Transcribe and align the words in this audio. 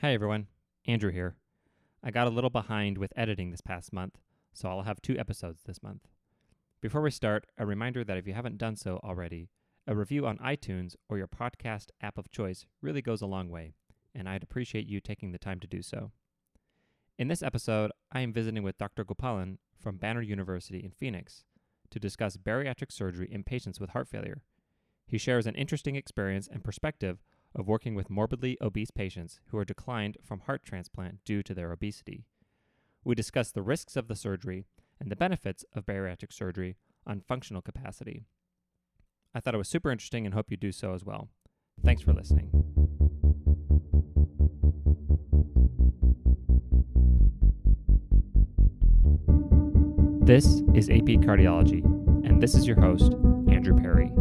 Hey 0.00 0.14
everyone, 0.14 0.46
Andrew 0.86 1.10
here. 1.10 1.36
I 2.02 2.10
got 2.10 2.26
a 2.26 2.30
little 2.30 2.48
behind 2.48 2.96
with 2.96 3.12
editing 3.16 3.50
this 3.50 3.60
past 3.60 3.92
month, 3.92 4.16
so 4.54 4.66
I'll 4.66 4.84
have 4.84 5.02
two 5.02 5.18
episodes 5.18 5.60
this 5.66 5.82
month. 5.82 6.08
Before 6.80 7.02
we 7.02 7.10
start, 7.10 7.44
a 7.58 7.66
reminder 7.66 8.02
that 8.04 8.16
if 8.16 8.26
you 8.26 8.32
haven't 8.32 8.56
done 8.56 8.76
so 8.76 8.98
already, 9.04 9.50
a 9.86 9.94
review 9.94 10.26
on 10.26 10.38
iTunes 10.38 10.94
or 11.10 11.18
your 11.18 11.28
podcast 11.28 11.88
app 12.00 12.16
of 12.16 12.30
choice 12.30 12.64
really 12.80 13.02
goes 13.02 13.20
a 13.20 13.26
long 13.26 13.50
way, 13.50 13.74
and 14.14 14.26
I'd 14.26 14.42
appreciate 14.42 14.86
you 14.86 15.00
taking 15.00 15.32
the 15.32 15.38
time 15.38 15.60
to 15.60 15.66
do 15.66 15.82
so. 15.82 16.12
In 17.18 17.28
this 17.28 17.42
episode, 17.42 17.92
I 18.10 18.22
am 18.22 18.32
visiting 18.32 18.62
with 18.62 18.78
Dr. 18.78 19.04
Gopalan 19.04 19.58
from 19.78 19.98
Banner 19.98 20.22
University 20.22 20.78
in 20.78 20.92
Phoenix 20.92 21.44
to 21.90 22.00
discuss 22.00 22.38
bariatric 22.38 22.90
surgery 22.90 23.28
in 23.30 23.44
patients 23.44 23.78
with 23.78 23.90
heart 23.90 24.08
failure. 24.08 24.40
He 25.06 25.18
shares 25.18 25.46
an 25.46 25.56
interesting 25.56 25.94
experience 25.94 26.48
and 26.50 26.64
perspective 26.64 27.18
of 27.54 27.66
working 27.66 27.94
with 27.94 28.10
morbidly 28.10 28.56
obese 28.60 28.90
patients 28.90 29.40
who 29.50 29.58
are 29.58 29.64
declined 29.64 30.18
from 30.22 30.40
heart 30.40 30.62
transplant 30.64 31.24
due 31.24 31.42
to 31.42 31.54
their 31.54 31.72
obesity. 31.72 32.24
We 33.04 33.14
discuss 33.14 33.50
the 33.50 33.62
risks 33.62 33.96
of 33.96 34.08
the 34.08 34.16
surgery 34.16 34.66
and 35.00 35.10
the 35.10 35.16
benefits 35.16 35.64
of 35.74 35.86
bariatric 35.86 36.32
surgery 36.32 36.76
on 37.06 37.20
functional 37.20 37.62
capacity. 37.62 38.24
I 39.34 39.40
thought 39.40 39.54
it 39.54 39.58
was 39.58 39.68
super 39.68 39.90
interesting 39.90 40.26
and 40.26 40.34
hope 40.34 40.50
you 40.50 40.56
do 40.56 40.72
so 40.72 40.94
as 40.94 41.04
well. 41.04 41.28
Thanks 41.84 42.02
for 42.02 42.12
listening. 42.12 42.50
This 50.22 50.62
is 50.74 50.88
AP 50.90 51.18
Cardiology, 51.24 51.84
and 52.24 52.40
this 52.40 52.54
is 52.54 52.66
your 52.66 52.78
host, 52.78 53.14
Andrew 53.48 53.76
Perry. 53.76 54.12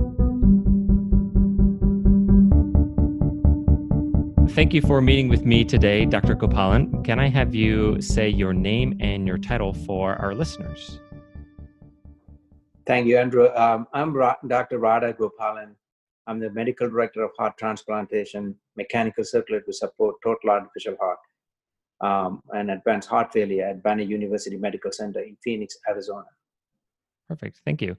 Thank 4.60 4.74
you 4.74 4.82
for 4.82 5.00
meeting 5.00 5.30
with 5.30 5.46
me 5.46 5.64
today, 5.64 6.04
Dr. 6.04 6.36
Gopalan. 6.36 7.06
Can 7.06 7.18
I 7.18 7.30
have 7.30 7.56
you 7.56 8.02
say 8.02 8.28
your 8.28 8.52
name 8.52 8.98
and 9.00 9.26
your 9.26 9.38
title 9.38 9.72
for 9.72 10.18
our 10.18 10.36
listeners? 10.36 11.00
Thank 12.86 13.08
you, 13.08 13.18
Andrew. 13.18 13.48
Um, 13.56 13.88
I'm 13.94 14.12
Ra- 14.12 14.36
Dr. 14.46 14.80
Radha 14.80 15.14
Gopalan. 15.14 15.76
I'm 16.28 16.42
the 16.42 16.50
medical 16.50 16.90
director 16.90 17.24
of 17.24 17.32
heart 17.40 17.58
transplantation, 17.58 18.54
mechanical 18.76 19.24
circulatory 19.24 19.72
support, 19.72 20.16
total 20.22 20.50
artificial 20.50 20.98
heart, 21.00 21.20
um, 22.02 22.44
and 22.50 22.70
advanced 22.70 23.08
heart 23.08 23.32
failure 23.32 23.64
at 23.66 23.82
Banner 23.82 24.04
University 24.04 24.58
Medical 24.58 24.92
Center 24.92 25.22
in 25.22 25.38
Phoenix, 25.42 25.78
Arizona. 25.88 26.28
Perfect. 27.30 27.62
Thank 27.64 27.82
you. 27.82 27.96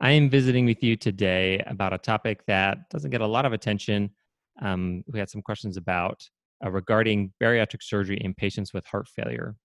I 0.00 0.12
am 0.12 0.30
visiting 0.30 0.66
with 0.66 0.84
you 0.84 0.94
today 0.94 1.64
about 1.66 1.92
a 1.92 1.98
topic 1.98 2.46
that 2.46 2.88
doesn't 2.90 3.10
get 3.10 3.22
a 3.22 3.26
lot 3.26 3.44
of 3.44 3.52
attention 3.52 4.10
um, 4.62 5.02
we 5.06 5.18
had 5.18 5.30
some 5.30 5.42
questions 5.42 5.76
about 5.76 6.28
uh, 6.64 6.70
regarding 6.70 7.32
bariatric 7.42 7.82
surgery 7.82 8.18
in 8.18 8.34
patients 8.34 8.72
with 8.72 8.86
heart 8.86 9.08
failure. 9.08 9.56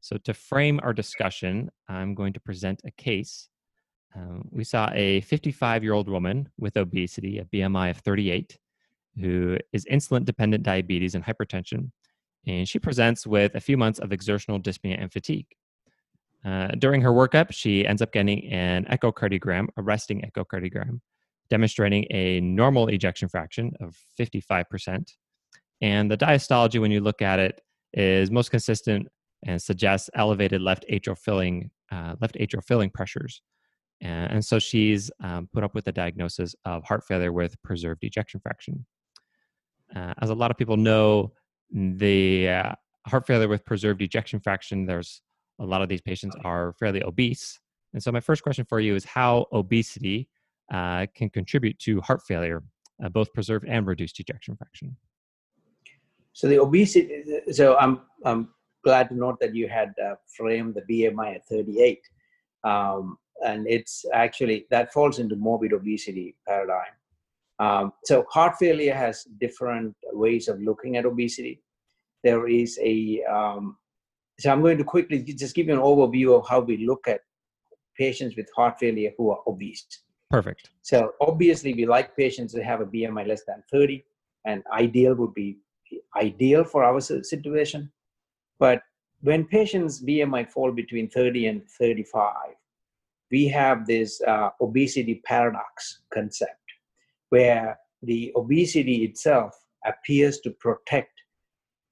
So, 0.00 0.16
to 0.18 0.34
frame 0.34 0.80
our 0.82 0.92
discussion, 0.92 1.70
I'm 1.88 2.14
going 2.14 2.32
to 2.34 2.40
present 2.40 2.80
a 2.84 2.90
case. 2.92 3.48
Um, 4.14 4.48
we 4.50 4.64
saw 4.64 4.90
a 4.94 5.20
55 5.22 5.82
year 5.82 5.92
old 5.92 6.08
woman 6.08 6.48
with 6.58 6.76
obesity, 6.76 7.38
a 7.38 7.44
BMI 7.44 7.90
of 7.90 7.98
38, 7.98 8.58
who 9.20 9.58
is 9.72 9.84
insulin 9.86 10.24
dependent 10.24 10.62
diabetes 10.62 11.14
and 11.14 11.24
hypertension. 11.24 11.90
And 12.46 12.68
she 12.68 12.78
presents 12.78 13.26
with 13.26 13.54
a 13.54 13.60
few 13.60 13.76
months 13.76 13.98
of 13.98 14.12
exertional 14.12 14.60
dyspnea 14.60 15.00
and 15.00 15.12
fatigue. 15.12 15.46
Uh, 16.44 16.68
during 16.78 17.02
her 17.02 17.10
workup, 17.10 17.52
she 17.52 17.86
ends 17.86 18.00
up 18.00 18.12
getting 18.12 18.46
an 18.46 18.84
echocardiogram, 18.84 19.66
a 19.76 19.82
resting 19.82 20.22
echocardiogram, 20.22 21.00
demonstrating 21.50 22.06
a 22.10 22.40
normal 22.40 22.88
ejection 22.88 23.28
fraction 23.28 23.72
of 23.80 23.96
55%. 24.18 25.12
And 25.80 26.10
the 26.10 26.16
diastology, 26.16 26.80
when 26.80 26.90
you 26.90 27.00
look 27.00 27.22
at 27.22 27.38
it, 27.38 27.60
is 27.92 28.30
most 28.30 28.50
consistent 28.50 29.08
and 29.46 29.60
suggests 29.60 30.10
elevated 30.14 30.60
left 30.60 30.84
atrial 30.90 31.16
filling, 31.16 31.70
uh, 31.90 32.16
left 32.20 32.34
atrial 32.34 32.64
filling 32.64 32.90
pressures. 32.90 33.40
And, 34.00 34.32
and 34.32 34.44
so 34.44 34.58
she's 34.58 35.10
um, 35.22 35.48
put 35.52 35.64
up 35.64 35.74
with 35.74 35.84
the 35.84 35.92
diagnosis 35.92 36.54
of 36.64 36.84
heart 36.84 37.04
failure 37.04 37.32
with 37.32 37.60
preserved 37.62 38.04
ejection 38.04 38.40
fraction. 38.40 38.84
Uh, 39.94 40.14
as 40.20 40.30
a 40.30 40.34
lot 40.34 40.50
of 40.50 40.56
people 40.56 40.76
know, 40.76 41.32
the 41.70 42.48
uh, 42.48 42.72
heart 43.06 43.26
failure 43.26 43.48
with 43.48 43.64
preserved 43.64 44.02
ejection 44.02 44.40
fraction, 44.40 44.86
there's 44.86 45.22
a 45.60 45.64
lot 45.64 45.82
of 45.82 45.88
these 45.88 46.00
patients 46.00 46.36
are 46.44 46.74
fairly 46.78 47.02
obese. 47.02 47.58
And 47.94 48.02
so 48.02 48.12
my 48.12 48.20
first 48.20 48.42
question 48.42 48.66
for 48.68 48.80
you 48.80 48.94
is 48.94 49.04
how 49.04 49.46
obesity 49.52 50.28
uh, 50.72 51.06
can 51.14 51.30
contribute 51.30 51.78
to 51.80 52.00
heart 52.00 52.22
failure, 52.26 52.62
uh, 53.04 53.08
both 53.08 53.32
preserved 53.32 53.66
and 53.68 53.86
reduced 53.86 54.20
ejection 54.20 54.56
fraction. 54.56 54.96
So 56.32 56.48
the 56.48 56.60
obesity. 56.60 57.24
So 57.50 57.76
I'm 57.78 58.02
I'm 58.24 58.50
glad 58.84 59.08
to 59.08 59.14
note 59.16 59.40
that 59.40 59.54
you 59.54 59.68
had 59.68 59.94
uh, 60.04 60.14
framed 60.36 60.76
the 60.76 60.82
BMI 60.82 61.36
at 61.36 61.46
38, 61.48 62.00
um, 62.64 63.18
and 63.44 63.66
it's 63.66 64.04
actually 64.14 64.66
that 64.70 64.92
falls 64.92 65.18
into 65.18 65.36
morbid 65.36 65.72
obesity 65.72 66.36
paradigm. 66.46 66.94
Um, 67.58 67.92
so 68.04 68.24
heart 68.30 68.56
failure 68.56 68.94
has 68.94 69.24
different 69.40 69.96
ways 70.12 70.46
of 70.48 70.60
looking 70.60 70.96
at 70.96 71.06
obesity. 71.06 71.60
There 72.22 72.46
is 72.46 72.78
a 72.82 73.24
um, 73.24 73.76
so 74.38 74.52
I'm 74.52 74.62
going 74.62 74.78
to 74.78 74.84
quickly 74.84 75.20
just 75.22 75.56
give 75.56 75.66
you 75.66 75.72
an 75.72 75.80
overview 75.80 76.38
of 76.38 76.48
how 76.48 76.60
we 76.60 76.86
look 76.86 77.08
at 77.08 77.20
patients 77.96 78.36
with 78.36 78.48
heart 78.54 78.78
failure 78.78 79.10
who 79.18 79.30
are 79.30 79.40
obese. 79.48 79.84
Perfect. 80.30 80.70
So 80.82 81.12
obviously, 81.20 81.72
we 81.74 81.86
like 81.86 82.16
patients 82.16 82.52
to 82.54 82.62
have 82.62 82.80
a 82.80 82.86
BMI 82.86 83.26
less 83.26 83.44
than 83.46 83.62
30, 83.70 84.04
and 84.44 84.62
ideal 84.72 85.14
would 85.14 85.34
be 85.34 85.58
ideal 86.16 86.64
for 86.64 86.84
our 86.84 87.00
situation. 87.00 87.90
But 88.58 88.82
when 89.22 89.46
patients' 89.46 90.02
BMI 90.02 90.50
fall 90.50 90.70
between 90.72 91.08
30 91.08 91.46
and 91.46 91.68
35, 91.78 92.34
we 93.30 93.48
have 93.48 93.86
this 93.86 94.20
uh, 94.22 94.50
obesity 94.60 95.22
paradox 95.24 96.02
concept 96.12 96.52
where 97.30 97.78
the 98.02 98.32
obesity 98.36 99.04
itself 99.04 99.54
appears 99.86 100.40
to 100.40 100.50
protect 100.50 101.12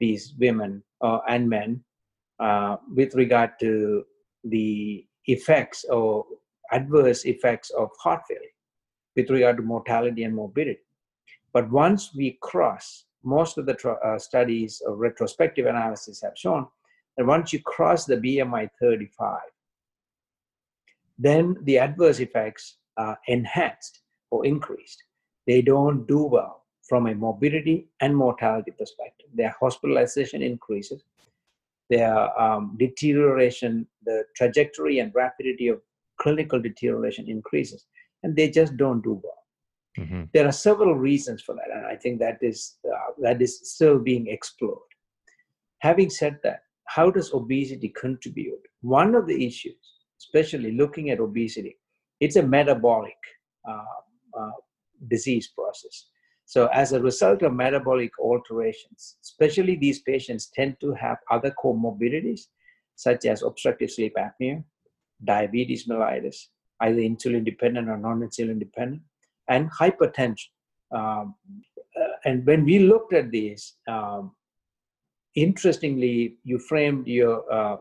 these 0.00 0.34
women 0.38 0.82
uh, 1.02 1.18
and 1.28 1.48
men 1.48 1.82
uh, 2.40 2.76
with 2.94 3.14
regard 3.14 3.50
to 3.60 4.04
the 4.44 5.04
effects 5.26 5.84
or 5.90 6.24
adverse 6.72 7.24
effects 7.24 7.70
of 7.70 7.90
heart 8.02 8.22
failure 8.28 8.54
with 9.14 9.30
regard 9.30 9.56
to 9.56 9.62
mortality 9.62 10.24
and 10.24 10.34
morbidity. 10.34 10.80
But 11.52 11.70
once 11.70 12.14
we 12.14 12.38
cross, 12.42 13.04
most 13.24 13.58
of 13.58 13.66
the 13.66 13.76
uh, 14.04 14.18
studies 14.18 14.82
of 14.86 14.98
retrospective 14.98 15.66
analysis 15.66 16.20
have 16.22 16.34
shown 16.36 16.66
that 17.16 17.26
once 17.26 17.52
you 17.52 17.60
cross 17.62 18.04
the 18.04 18.16
BMI 18.16 18.68
35, 18.80 19.38
then 21.18 21.56
the 21.62 21.78
adverse 21.78 22.20
effects 22.20 22.76
are 22.96 23.18
enhanced 23.26 24.00
or 24.30 24.44
increased. 24.44 25.02
They 25.46 25.62
don't 25.62 26.06
do 26.06 26.24
well 26.24 26.64
from 26.88 27.06
a 27.06 27.14
morbidity 27.14 27.88
and 28.00 28.16
mortality 28.16 28.70
perspective. 28.70 29.28
Their 29.34 29.54
hospitalization 29.58 30.42
increases, 30.42 31.02
their 31.90 32.40
um, 32.40 32.76
deterioration, 32.78 33.86
the 34.04 34.24
trajectory 34.36 34.98
and 34.98 35.12
rapidity 35.14 35.68
of 35.68 35.80
clinical 36.20 36.60
deterioration 36.60 37.28
increases 37.28 37.86
and 38.22 38.34
they 38.36 38.50
just 38.50 38.76
don't 38.76 39.02
do 39.02 39.20
well. 39.22 39.32
Mm-hmm. 39.98 40.24
there 40.34 40.46
are 40.46 40.52
several 40.52 40.94
reasons 40.94 41.40
for 41.40 41.54
that 41.54 41.74
and 41.74 41.86
i 41.86 41.96
think 41.96 42.18
that 42.18 42.36
is 42.42 42.76
uh, 42.92 43.12
that 43.22 43.40
is 43.40 43.52
still 43.74 43.98
being 43.98 44.26
explored. 44.28 44.90
Having 45.78 46.10
said 46.10 46.38
that 46.42 46.60
how 46.84 47.10
does 47.10 47.32
obesity 47.32 47.88
contribute? 47.98 48.60
One 48.82 49.14
of 49.14 49.26
the 49.26 49.46
issues 49.46 49.82
especially 50.20 50.72
looking 50.72 51.08
at 51.10 51.20
obesity 51.20 51.78
it's 52.20 52.36
a 52.36 52.42
metabolic 52.42 53.16
uh, 53.66 53.98
uh, 54.38 54.58
disease 55.08 55.48
process. 55.58 56.06
So 56.44 56.66
as 56.66 56.92
a 56.92 57.00
result 57.00 57.40
of 57.42 57.54
metabolic 57.54 58.12
alterations 58.18 59.16
especially 59.22 59.76
these 59.76 60.00
patients 60.00 60.50
tend 60.54 60.76
to 60.82 60.92
have 60.92 61.16
other 61.30 61.54
comorbidities 61.64 62.42
such 62.96 63.24
as 63.24 63.42
obstructive 63.42 63.90
sleep 63.90 64.14
apnea 64.26 64.62
diabetes 65.24 65.86
mellitus, 65.86 66.46
either 66.80 67.00
insulin 67.00 67.44
dependent 67.44 67.88
or 67.88 67.96
non 67.96 68.20
insulin 68.20 68.58
dependent, 68.58 69.02
and 69.48 69.70
hypertension. 69.70 70.48
Um, 70.92 71.34
uh, 71.98 72.16
and 72.24 72.46
when 72.46 72.64
we 72.64 72.78
looked 72.78 73.12
at 73.12 73.30
these, 73.30 73.74
um, 73.88 74.32
interestingly, 75.34 76.36
you 76.44 76.58
framed 76.58 77.06
your 77.06 77.50
uh, 77.52 77.76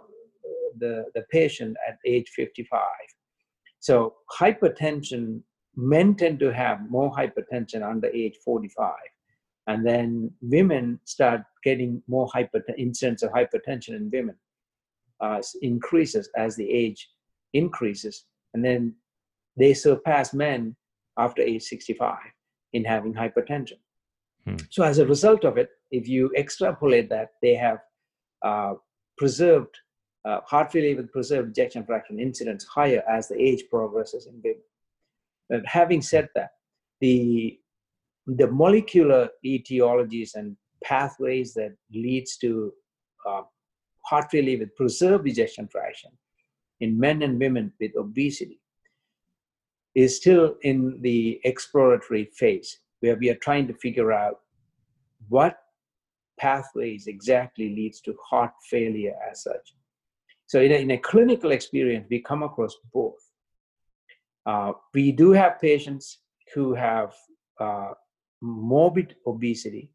the, 0.78 1.06
the 1.14 1.24
patient 1.32 1.78
at 1.88 1.98
age 2.06 2.30
55. 2.36 2.82
So 3.80 4.16
hypertension, 4.40 5.42
men 5.76 6.16
tend 6.16 6.40
to 6.40 6.54
have 6.54 6.90
more 6.90 7.12
hypertension 7.12 7.88
under 7.88 8.08
age 8.08 8.38
45. 8.44 8.94
And 9.68 9.86
then 9.86 10.32
women 10.42 11.00
start 11.06 11.42
getting 11.64 12.02
more 12.08 12.28
hypertension, 12.30 12.78
incidence 12.78 13.24
of 13.24 13.32
hypertension 13.32 13.90
in 13.90 14.10
women 14.12 14.36
uh, 15.22 15.42
increases 15.62 16.30
as 16.38 16.56
the 16.56 16.70
age 16.70 17.10
increases, 17.54 18.26
and 18.54 18.64
then 18.64 18.96
they 19.58 19.74
surpass 19.74 20.34
men 20.34 20.76
after 21.18 21.42
age 21.42 21.64
65 21.64 22.18
in 22.74 22.84
having 22.84 23.14
hypertension. 23.14 23.80
Hmm. 24.46 24.58
So, 24.70 24.84
as 24.84 25.00
a 25.00 25.06
result 25.06 25.44
of 25.44 25.58
it, 25.58 25.70
if 25.92 26.08
you 26.08 26.32
extrapolate 26.36 27.10
that, 27.10 27.32
they 27.42 27.56
have 27.56 27.80
uh, 28.44 28.74
preserved 29.18 29.76
uh, 30.26 30.42
heart 30.42 30.72
failure 30.72 30.96
with 30.96 31.12
preserved 31.12 31.50
ejection 31.50 31.86
fraction 31.86 32.20
incidence 32.20 32.66
higher 32.66 33.04
as 33.10 33.28
the 33.28 33.40
age 33.40 33.64
progresses 33.70 34.28
in 34.28 34.42
women. 34.44 34.62
But 35.50 35.66
having 35.66 36.02
said 36.02 36.30
that, 36.36 36.52
the 37.00 37.60
the 38.28 38.50
molecular 38.52 39.30
etiologies 39.46 40.34
and 40.34 40.58
pathways 40.84 41.54
that 41.54 41.76
leads 41.94 42.38
to 42.38 42.74
uh, 43.28 43.44
heart 44.04 44.32
failure 44.32 44.58
with 44.58 44.76
preserved 44.76 45.28
ejection 45.28 45.68
fraction 45.68 46.12
in 46.80 47.00
men 47.00 47.22
and 47.22 47.40
women 47.40 47.72
with 47.80 47.96
obesity 47.96 48.60
is 49.94 50.18
still 50.18 50.56
in 50.62 51.00
the 51.02 51.40
exploratory 51.44 52.26
phase 52.26 52.80
where 53.00 53.16
we 53.16 53.30
are 53.30 53.36
trying 53.36 53.68
to 53.68 53.74
figure 53.76 54.12
out 54.12 54.40
what 55.30 55.58
pathways 56.38 57.08
exactly 57.08 57.74
leads 57.74 58.02
to 58.02 58.16
heart 58.30 58.52
failure 58.70 59.16
as 59.32 59.44
such 59.44 59.74
so 60.48 60.60
in 60.60 60.72
a, 60.72 60.76
in 60.76 60.92
a 60.92 60.98
clinical 60.98 61.52
experience 61.52 62.06
we 62.10 62.20
come 62.20 62.44
across 62.44 62.76
both 62.94 63.32
uh, 64.46 64.74
we 64.94 65.12
do 65.12 65.32
have 65.32 65.62
patients 65.62 66.20
who 66.54 66.74
have 66.74 67.14
uh, 67.60 67.92
morbid 68.42 69.16
obesity 69.26 69.92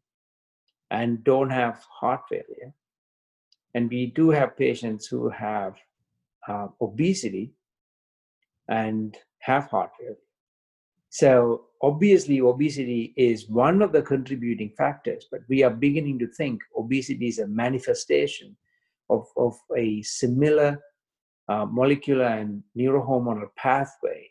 and 0.89 1.23
don't 1.23 1.49
have 1.49 1.83
heart 1.89 2.21
failure. 2.29 2.73
And 3.73 3.89
we 3.89 4.07
do 4.07 4.29
have 4.29 4.57
patients 4.57 5.07
who 5.07 5.29
have 5.29 5.75
uh, 6.47 6.67
obesity 6.81 7.53
and 8.69 9.17
have 9.39 9.65
heart 9.65 9.91
failure. 9.99 10.15
So, 11.09 11.65
obviously, 11.81 12.39
obesity 12.39 13.13
is 13.17 13.49
one 13.49 13.81
of 13.81 13.91
the 13.91 14.01
contributing 14.01 14.71
factors, 14.77 15.27
but 15.29 15.41
we 15.49 15.61
are 15.61 15.69
beginning 15.69 16.19
to 16.19 16.27
think 16.27 16.61
obesity 16.77 17.27
is 17.27 17.39
a 17.39 17.47
manifestation 17.47 18.55
of, 19.09 19.27
of 19.35 19.55
a 19.77 20.01
similar 20.03 20.79
uh, 21.49 21.65
molecular 21.65 22.25
and 22.25 22.63
neurohormonal 22.77 23.49
pathway 23.57 24.29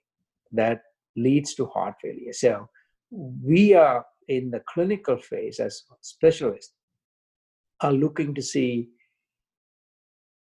that 0.52 0.80
leads 1.16 1.54
to 1.54 1.66
heart 1.66 1.96
failure. 2.00 2.32
So, 2.32 2.68
we 3.10 3.74
are 3.74 4.06
in 4.28 4.50
the 4.50 4.62
clinical 4.72 5.18
phase 5.18 5.60
as 5.60 5.82
specialists 6.00 6.72
are 7.82 7.92
looking 7.92 8.34
to 8.34 8.42
see 8.42 8.88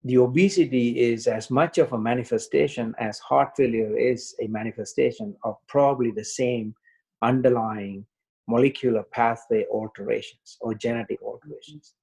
the 0.05 0.17
obesity 0.17 0.99
is 0.99 1.27
as 1.27 1.51
much 1.51 1.79
of 1.79 1.93
a 1.93 1.99
manifestation 1.99 2.95
as 2.99 3.19
heart 3.19 3.51
failure 3.57 3.99
is 3.99 4.35
a 4.41 4.47
manifestation 4.47 5.37
of 5.45 5.57
probably 5.67 6.11
the 6.11 6.25
same 6.25 6.75
underlying 7.23 8.07
molecular 8.49 9.03
pathway 9.13 9.65
alterations 9.71 10.57
or 10.61 10.75
genetic 10.75 11.21
alterations. 11.23 11.95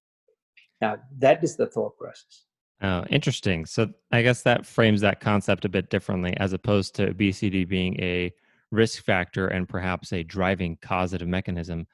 Now, 0.80 0.98
that 1.18 1.44
is 1.44 1.56
the 1.56 1.66
thought 1.66 1.98
process. 1.98 2.46
Oh, 2.82 3.04
interesting. 3.10 3.66
So 3.66 3.90
I 4.12 4.22
guess 4.22 4.44
that 4.44 4.66
frames 4.66 5.02
that 5.02 5.20
concept 5.20 5.66
a 5.66 5.70
bit 5.70 5.90
differently 5.90 6.38
as 6.38 6.54
opposed 6.54 6.94
to 6.96 7.10
obesity 7.10 7.66
being 7.66 8.00
a 8.00 8.32
risk 8.72 9.04
factor 9.04 9.48
and 9.48 9.68
perhaps 9.68 10.14
a 10.14 10.22
driving 10.22 10.78
causative 10.84 11.28
mechanism, 11.28 11.88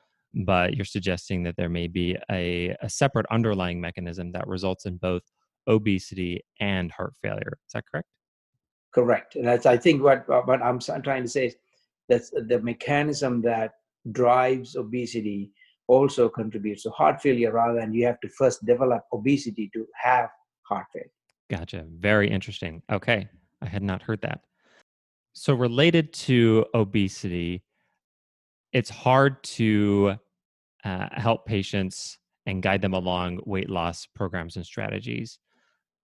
but 0.46 0.76
you're 0.76 0.84
suggesting 0.84 1.44
that 1.44 1.56
there 1.56 1.70
may 1.70 1.88
be 1.88 2.18
a, 2.30 2.76
a 2.82 2.90
separate 2.90 3.26
underlying 3.32 3.80
mechanism 3.80 4.34
that 4.34 4.48
results 4.48 4.86
in 4.86 4.98
both 4.98 5.22
obesity 5.68 6.44
and 6.60 6.92
heart 6.92 7.14
failure. 7.22 7.58
Is 7.68 7.74
that 7.74 7.84
correct? 7.90 8.08
Correct. 8.94 9.36
And 9.36 9.48
that's, 9.48 9.66
I 9.66 9.78
think 9.78 10.04
what, 10.04 10.28
what 10.28 10.62
I'm 10.62 10.80
trying 10.80 11.24
to 11.24 11.30
say 11.30 11.48
is 11.48 11.56
that 12.10 12.48
the 12.48 12.60
mechanism 12.62 13.42
that 13.42 13.72
drives 14.12 14.76
obesity 14.76 15.52
also 15.88 16.30
contributes 16.30 16.84
to 16.84 16.90
heart 16.92 17.22
failure 17.22 17.52
rather 17.52 17.80
than 17.80 17.94
you 17.94 18.06
have 18.06 18.20
to 18.22 18.30
first 18.30 18.66
develop 18.66 19.04
obesity 19.12 19.70
to 19.74 19.86
have 19.96 20.30
heart 20.62 20.86
failure. 20.94 21.10
Gotcha. 21.50 21.86
Very 21.90 22.30
interesting. 22.30 22.82
Okay. 22.92 23.28
I 23.62 23.66
had 23.66 23.84
not 23.84 24.02
heard 24.02 24.22
that. 24.22 24.42
So, 25.34 25.54
related 25.54 26.14
to 26.14 26.66
obesity, 26.76 27.64
it's 28.72 28.90
hard 28.90 29.44
to 29.44 30.16
uh, 30.84 31.08
help 31.12 31.46
patients 31.46 32.18
and 32.46 32.62
guide 32.62 32.82
them 32.82 32.94
along 32.94 33.40
weight 33.46 33.70
loss 33.70 34.06
programs 34.06 34.58
and 34.58 34.66
strategies 34.66 35.40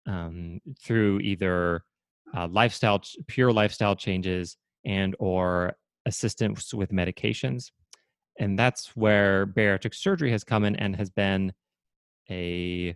um, 0.07 0.59
through 0.81 1.19
either 1.19 1.83
uh, 2.35 2.47
lifestyle, 2.47 3.01
pure 3.27 3.51
lifestyle 3.51 3.95
changes, 3.95 4.57
and 4.85 5.15
or 5.19 5.73
assistance 6.05 6.73
with 6.73 6.91
medications. 6.91 7.71
And 8.39 8.57
that's 8.57 8.95
where 8.95 9.47
bariatric 9.47 9.95
surgery 9.95 10.31
has 10.31 10.43
come 10.43 10.63
in 10.63 10.75
and 10.75 10.95
has 10.95 11.09
been 11.09 11.53
a 12.29 12.95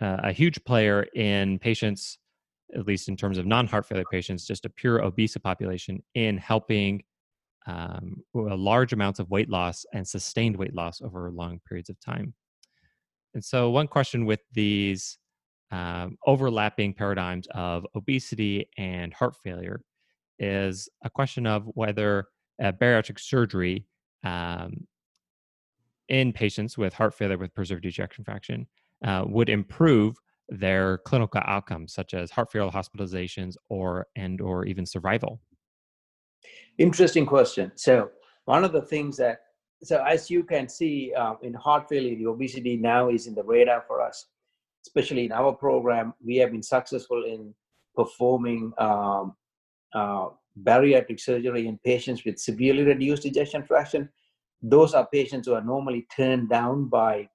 uh, 0.00 0.18
a 0.24 0.32
huge 0.32 0.62
player 0.64 1.06
in 1.14 1.58
patients 1.58 2.18
at 2.74 2.86
least 2.86 3.08
in 3.08 3.16
terms 3.16 3.38
of 3.38 3.46
non-heart 3.46 3.86
failure 3.86 4.04
patients, 4.10 4.46
just 4.46 4.64
a 4.64 4.70
pure 4.70 5.02
obese 5.02 5.36
population 5.36 6.02
in 6.14 6.36
helping 6.38 7.02
um, 7.66 8.22
large 8.34 8.92
amounts 8.92 9.20
of 9.20 9.30
weight 9.30 9.48
loss 9.48 9.86
and 9.92 10.06
sustained 10.06 10.56
weight 10.56 10.74
loss 10.74 11.00
over 11.00 11.30
long 11.30 11.60
periods 11.66 11.88
of 11.88 11.98
time. 12.00 12.34
And 13.34 13.44
so, 13.44 13.70
one 13.70 13.88
question 13.88 14.26
with 14.26 14.40
these 14.52 15.18
um, 15.70 16.16
overlapping 16.26 16.94
paradigms 16.94 17.46
of 17.54 17.86
obesity 17.94 18.68
and 18.76 19.12
heart 19.12 19.36
failure 19.42 19.80
is 20.38 20.88
a 21.04 21.10
question 21.10 21.46
of 21.46 21.64
whether 21.74 22.26
bariatric 22.60 23.18
surgery 23.18 23.86
um, 24.24 24.86
in 26.08 26.32
patients 26.32 26.76
with 26.76 26.92
heart 26.92 27.14
failure 27.14 27.38
with 27.38 27.54
preserved 27.54 27.86
ejection 27.86 28.24
fraction 28.24 28.66
uh, 29.04 29.24
would 29.26 29.48
improve 29.48 30.16
their 30.48 30.98
clinical 30.98 31.40
outcomes 31.46 31.94
such 31.94 32.14
as 32.14 32.30
heart 32.30 32.50
failure 32.52 32.70
hospitalizations 32.70 33.56
or 33.68 34.06
and 34.16 34.40
or 34.40 34.66
even 34.66 34.84
survival. 34.84 35.40
Interesting 36.78 37.24
question. 37.24 37.72
So 37.76 38.10
one 38.44 38.64
of 38.64 38.72
the 38.72 38.82
things 38.82 39.16
that 39.16 39.40
so 39.82 40.02
as 40.04 40.30
you 40.30 40.42
can 40.42 40.68
see 40.68 41.12
uh, 41.16 41.34
in 41.42 41.54
heart 41.54 41.88
failure 41.88 42.16
the 42.16 42.26
obesity 42.26 42.76
now 42.76 43.08
is 43.08 43.26
in 43.26 43.34
the 43.34 43.42
radar 43.42 43.84
for 43.86 44.00
us 44.00 44.26
especially 44.86 45.24
in 45.26 45.32
our 45.32 45.52
program 45.52 46.12
we 46.24 46.36
have 46.36 46.52
been 46.52 46.62
successful 46.62 47.24
in 47.24 47.54
performing 47.94 48.72
um, 48.78 49.34
uh, 49.94 50.26
bariatric 50.62 51.20
surgery 51.20 51.66
in 51.66 51.78
patients 51.84 52.24
with 52.24 52.38
severely 52.38 52.82
reduced 52.82 53.24
ejection 53.24 53.62
fraction 53.62 54.08
those 54.62 54.94
are 54.94 55.06
patients 55.12 55.46
who 55.46 55.54
are 55.54 55.64
normally 55.64 56.06
turned 56.16 56.48
down 56.48 56.88
by 56.88 57.28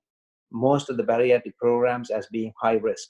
most 0.51 0.89
of 0.89 0.97
the 0.97 1.03
bariatric 1.03 1.55
programs 1.57 2.09
as 2.09 2.27
being 2.27 2.51
high 2.59 2.77
risk. 2.77 3.07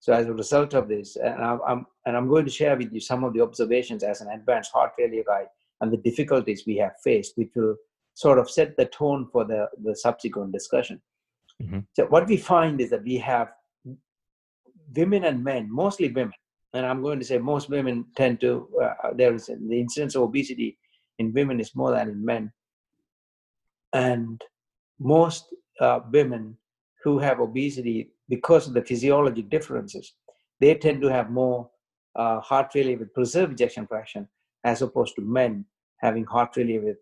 So 0.00 0.12
as 0.12 0.26
a 0.26 0.32
result 0.32 0.74
of 0.74 0.88
this, 0.88 1.16
and 1.16 1.42
I'm, 1.42 1.86
and 2.06 2.16
I'm 2.16 2.28
going 2.28 2.44
to 2.44 2.50
share 2.50 2.76
with 2.76 2.92
you 2.92 3.00
some 3.00 3.24
of 3.24 3.34
the 3.34 3.40
observations 3.40 4.04
as 4.04 4.20
an 4.20 4.28
advanced 4.28 4.70
heart 4.72 4.92
failure 4.96 5.24
guy 5.26 5.46
and 5.80 5.92
the 5.92 5.96
difficulties 5.96 6.64
we 6.66 6.76
have 6.76 6.92
faced, 7.02 7.32
which 7.36 7.50
will 7.56 7.74
sort 8.14 8.38
of 8.38 8.48
set 8.48 8.76
the 8.76 8.86
tone 8.86 9.28
for 9.32 9.44
the, 9.44 9.68
the 9.82 9.96
subsequent 9.96 10.52
discussion. 10.52 11.00
Mm-hmm. 11.60 11.80
So 11.94 12.06
what 12.06 12.28
we 12.28 12.36
find 12.36 12.80
is 12.80 12.90
that 12.90 13.02
we 13.02 13.16
have 13.18 13.48
women 14.94 15.24
and 15.24 15.42
men, 15.42 15.68
mostly 15.70 16.08
women, 16.08 16.32
and 16.74 16.84
I'm 16.86 17.02
going 17.02 17.18
to 17.18 17.24
say 17.24 17.38
most 17.38 17.70
women 17.70 18.06
tend 18.16 18.40
to, 18.40 18.68
uh, 18.82 19.12
there 19.14 19.34
is 19.34 19.46
the 19.46 19.80
incidence 19.80 20.14
of 20.14 20.22
obesity 20.22 20.78
in 21.18 21.32
women 21.32 21.60
is 21.60 21.74
more 21.74 21.92
than 21.92 22.10
in 22.10 22.24
men. 22.24 22.52
And 23.92 24.40
most 25.00 25.46
uh, 25.80 26.00
women 26.12 26.56
who 27.02 27.18
have 27.18 27.40
obesity 27.40 28.10
because 28.28 28.68
of 28.68 28.74
the 28.74 28.84
physiologic 28.84 29.48
differences, 29.48 30.14
they 30.60 30.74
tend 30.74 31.00
to 31.02 31.08
have 31.08 31.30
more 31.30 31.70
uh, 32.16 32.40
heart 32.40 32.72
failure 32.72 32.98
with 32.98 33.14
preserved 33.14 33.52
ejection 33.52 33.86
fraction 33.86 34.28
as 34.64 34.82
opposed 34.82 35.14
to 35.16 35.22
men 35.22 35.64
having 35.98 36.24
heart 36.24 36.54
failure 36.54 36.82
with 36.82 36.96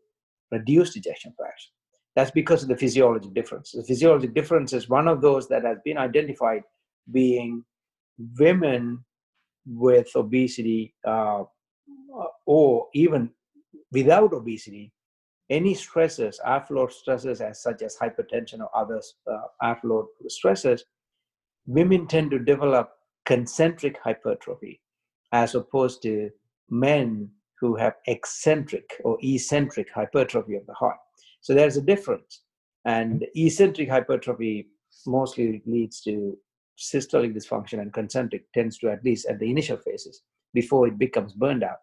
reduced 0.52 0.96
ejection 0.96 1.34
fraction. 1.36 1.72
That's 2.14 2.30
because 2.30 2.62
of 2.62 2.68
the 2.68 2.76
physiologic 2.76 3.34
difference. 3.34 3.72
The 3.72 3.84
physiologic 3.84 4.32
difference 4.32 4.72
is 4.72 4.88
one 4.88 5.08
of 5.08 5.20
those 5.20 5.48
that 5.48 5.64
has 5.64 5.78
been 5.84 5.98
identified 5.98 6.62
being 7.12 7.64
women 8.38 9.04
with 9.66 10.14
obesity 10.14 10.94
uh, 11.06 11.44
or 12.46 12.86
even 12.94 13.30
without 13.92 14.32
obesity 14.32 14.92
any 15.50 15.74
stresses, 15.74 16.40
afterload 16.46 16.90
stresses 16.92 17.40
as 17.40 17.62
such 17.62 17.82
as 17.82 17.96
hypertension 17.96 18.60
or 18.60 18.70
other 18.74 19.00
uh, 19.30 19.42
afterload 19.62 20.06
stresses, 20.28 20.84
women 21.66 22.06
tend 22.06 22.30
to 22.32 22.38
develop 22.38 22.90
concentric 23.24 23.98
hypertrophy 24.02 24.80
as 25.32 25.54
opposed 25.54 26.02
to 26.02 26.30
men 26.70 27.30
who 27.60 27.76
have 27.76 27.94
eccentric 28.06 28.90
or 29.04 29.18
eccentric 29.22 29.88
hypertrophy 29.92 30.56
of 30.56 30.66
the 30.66 30.74
heart. 30.74 30.98
So 31.40 31.54
there's 31.54 31.76
a 31.76 31.82
difference. 31.82 32.42
And 32.84 33.24
eccentric 33.34 33.88
hypertrophy 33.88 34.68
mostly 35.06 35.62
leads 35.66 36.00
to 36.02 36.36
systolic 36.78 37.34
dysfunction, 37.34 37.80
and 37.80 37.92
concentric 37.92 38.50
tends 38.52 38.78
to, 38.78 38.90
at 38.90 39.04
least 39.04 39.26
at 39.26 39.38
the 39.38 39.50
initial 39.50 39.76
phases, 39.76 40.22
before 40.54 40.86
it 40.86 40.98
becomes 40.98 41.32
burned 41.32 41.64
out, 41.64 41.80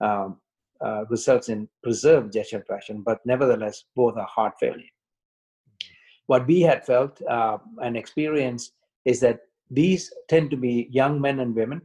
um, 0.00 0.38
uh, 0.80 1.04
results 1.10 1.48
in 1.48 1.68
preserved 1.82 2.28
ejection 2.28 2.62
fraction, 2.66 3.02
but 3.02 3.18
nevertheless, 3.26 3.84
both 3.94 4.16
are 4.16 4.26
heart 4.26 4.54
failure. 4.58 4.92
what 6.30 6.46
we 6.46 6.60
had 6.60 6.86
felt 6.86 7.20
uh, 7.28 7.58
and 7.82 7.96
experienced 7.96 8.74
is 9.04 9.18
that 9.18 9.40
these 9.68 10.12
tend 10.28 10.48
to 10.50 10.56
be 10.56 10.88
young 10.90 11.20
men 11.20 11.40
and 11.40 11.56
women 11.56 11.80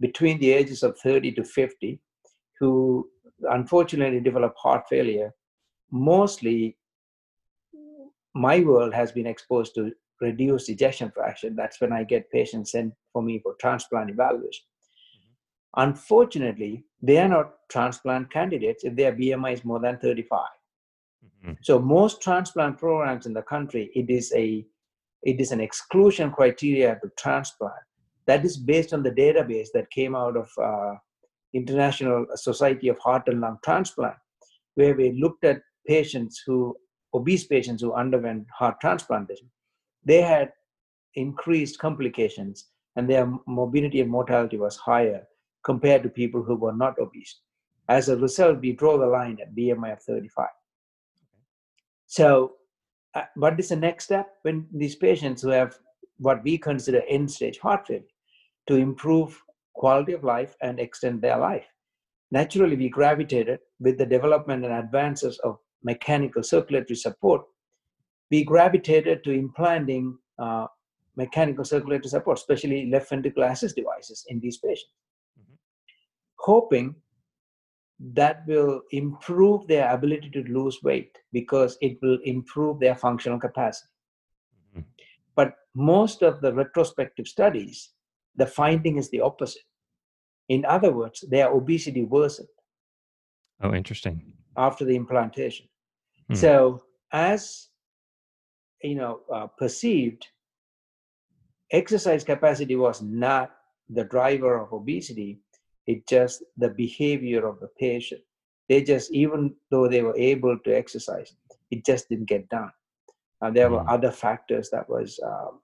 between 0.00 0.38
the 0.40 0.50
ages 0.52 0.82
of 0.82 0.98
30 0.98 1.32
to 1.32 1.44
50 1.44 1.98
who 2.60 3.08
unfortunately 3.50 4.20
develop 4.20 4.54
heart 4.56 4.84
failure. 4.90 5.32
Mostly, 5.90 6.76
my 8.34 8.60
world 8.60 8.92
has 8.92 9.10
been 9.10 9.26
exposed 9.26 9.74
to 9.76 9.92
reduced 10.20 10.68
ejection 10.68 11.10
fraction. 11.14 11.54
That's 11.56 11.80
when 11.80 11.92
I 11.92 12.04
get 12.04 12.30
patients 12.30 12.72
sent 12.72 12.92
for 13.12 13.22
me 13.22 13.40
for 13.42 13.54
transplant 13.60 14.10
evaluation. 14.10 14.64
Mm-hmm. 15.16 15.88
Unfortunately, 15.88 16.84
they 17.02 17.18
are 17.18 17.28
not 17.28 17.54
transplant 17.70 18.32
candidates 18.32 18.84
if 18.84 18.96
their 18.96 19.12
BMI 19.12 19.54
is 19.54 19.64
more 19.64 19.80
than 19.80 19.98
35. 19.98 20.40
Mm-hmm. 21.24 21.52
So 21.62 21.78
most 21.78 22.22
transplant 22.22 22.78
programs 22.78 23.26
in 23.26 23.34
the 23.34 23.42
country, 23.42 23.90
it 23.94 24.10
is 24.10 24.32
a 24.34 24.64
it 25.24 25.40
is 25.40 25.50
an 25.50 25.60
exclusion 25.60 26.30
criteria 26.30 26.96
to 27.02 27.10
transplant. 27.18 27.74
That 28.26 28.44
is 28.44 28.56
based 28.56 28.92
on 28.92 29.02
the 29.02 29.10
database 29.10 29.68
that 29.74 29.90
came 29.90 30.14
out 30.14 30.36
of 30.36 30.48
uh, 30.62 30.94
International 31.52 32.24
Society 32.36 32.88
of 32.88 32.98
Heart 33.00 33.24
and 33.26 33.40
Lung 33.40 33.58
Transplant, 33.64 34.14
where 34.76 34.94
we 34.94 35.18
looked 35.20 35.44
at 35.44 35.60
patients 35.88 36.40
who 36.46 36.76
obese 37.14 37.46
patients 37.46 37.82
who 37.82 37.92
underwent 37.94 38.46
heart 38.56 38.80
transplantation 38.80 39.50
they 40.08 40.22
had 40.22 40.52
increased 41.14 41.78
complications 41.78 42.68
and 42.96 43.08
their 43.08 43.30
morbidity 43.46 44.00
and 44.00 44.10
mortality 44.10 44.56
was 44.56 44.76
higher 44.76 45.22
compared 45.64 46.02
to 46.02 46.08
people 46.08 46.42
who 46.42 46.56
were 46.56 46.72
not 46.72 46.98
obese. 46.98 47.40
As 47.90 48.08
a 48.08 48.16
result, 48.16 48.60
we 48.60 48.72
draw 48.72 48.96
the 48.96 49.06
line 49.06 49.38
at 49.40 49.54
BMI 49.54 49.92
of 49.92 50.02
35. 50.02 50.48
So, 52.06 52.52
uh, 53.14 53.24
what 53.36 53.60
is 53.60 53.68
the 53.68 53.76
next 53.76 54.04
step 54.04 54.28
when 54.42 54.66
these 54.72 54.96
patients 54.96 55.42
who 55.42 55.50
have 55.50 55.78
what 56.18 56.42
we 56.42 56.56
consider 56.56 57.02
end 57.08 57.30
stage 57.30 57.58
heart 57.58 57.86
failure 57.86 58.14
to 58.66 58.76
improve 58.76 59.40
quality 59.74 60.12
of 60.12 60.24
life 60.24 60.56
and 60.62 60.80
extend 60.80 61.20
their 61.20 61.38
life? 61.38 61.66
Naturally, 62.30 62.76
we 62.76 62.88
gravitated 62.88 63.60
with 63.78 63.98
the 63.98 64.06
development 64.06 64.64
and 64.64 64.72
advances 64.72 65.38
of 65.40 65.58
mechanical 65.82 66.42
circulatory 66.42 66.96
support 66.96 67.42
we 68.30 68.44
gravitated 68.44 69.24
to 69.24 69.30
implanting 69.30 70.18
uh, 70.38 70.66
mechanical 71.16 71.64
circulatory 71.64 72.08
support, 72.08 72.38
especially 72.38 72.90
left 72.90 73.10
ventricular 73.10 73.50
assist 73.50 73.76
devices 73.76 74.24
in 74.28 74.40
these 74.40 74.58
patients, 74.58 74.92
mm-hmm. 75.38 75.54
hoping 76.36 76.94
that 78.14 78.44
will 78.46 78.80
improve 78.92 79.66
their 79.66 79.92
ability 79.92 80.30
to 80.30 80.42
lose 80.44 80.78
weight 80.84 81.18
because 81.32 81.76
it 81.80 81.98
will 82.00 82.18
improve 82.24 82.78
their 82.78 82.94
functional 82.94 83.40
capacity. 83.40 83.90
Mm-hmm. 84.72 84.82
But 85.34 85.54
most 85.74 86.22
of 86.22 86.40
the 86.40 86.52
retrospective 86.52 87.26
studies, 87.26 87.90
the 88.36 88.46
finding 88.46 88.98
is 88.98 89.10
the 89.10 89.20
opposite. 89.20 89.62
In 90.48 90.64
other 90.64 90.92
words, 90.92 91.24
their 91.28 91.50
obesity 91.50 92.04
worsened. 92.04 92.48
Oh, 93.62 93.74
interesting. 93.74 94.32
After 94.56 94.84
the 94.84 94.96
implantation. 94.96 95.66
Hmm. 96.28 96.34
So, 96.34 96.82
as 97.12 97.67
you 98.82 98.94
know 98.94 99.20
uh, 99.32 99.46
perceived 99.46 100.26
exercise 101.72 102.24
capacity 102.24 102.76
was 102.76 103.02
not 103.02 103.50
the 103.90 104.04
driver 104.04 104.58
of 104.58 104.72
obesity 104.72 105.38
it 105.86 106.06
just 106.06 106.42
the 106.56 106.68
behavior 106.70 107.46
of 107.46 107.58
the 107.60 107.68
patient 107.78 108.20
they 108.68 108.82
just 108.82 109.10
even 109.12 109.54
though 109.70 109.88
they 109.88 110.02
were 110.02 110.16
able 110.16 110.58
to 110.64 110.74
exercise 110.74 111.34
it 111.70 111.84
just 111.84 112.08
didn't 112.08 112.28
get 112.28 112.48
done 112.48 112.70
and 113.40 113.56
there 113.56 113.70
were 113.70 113.80
mm. 113.80 113.92
other 113.92 114.10
factors 114.10 114.68
that 114.70 114.88
was 114.88 115.18
um, 115.24 115.60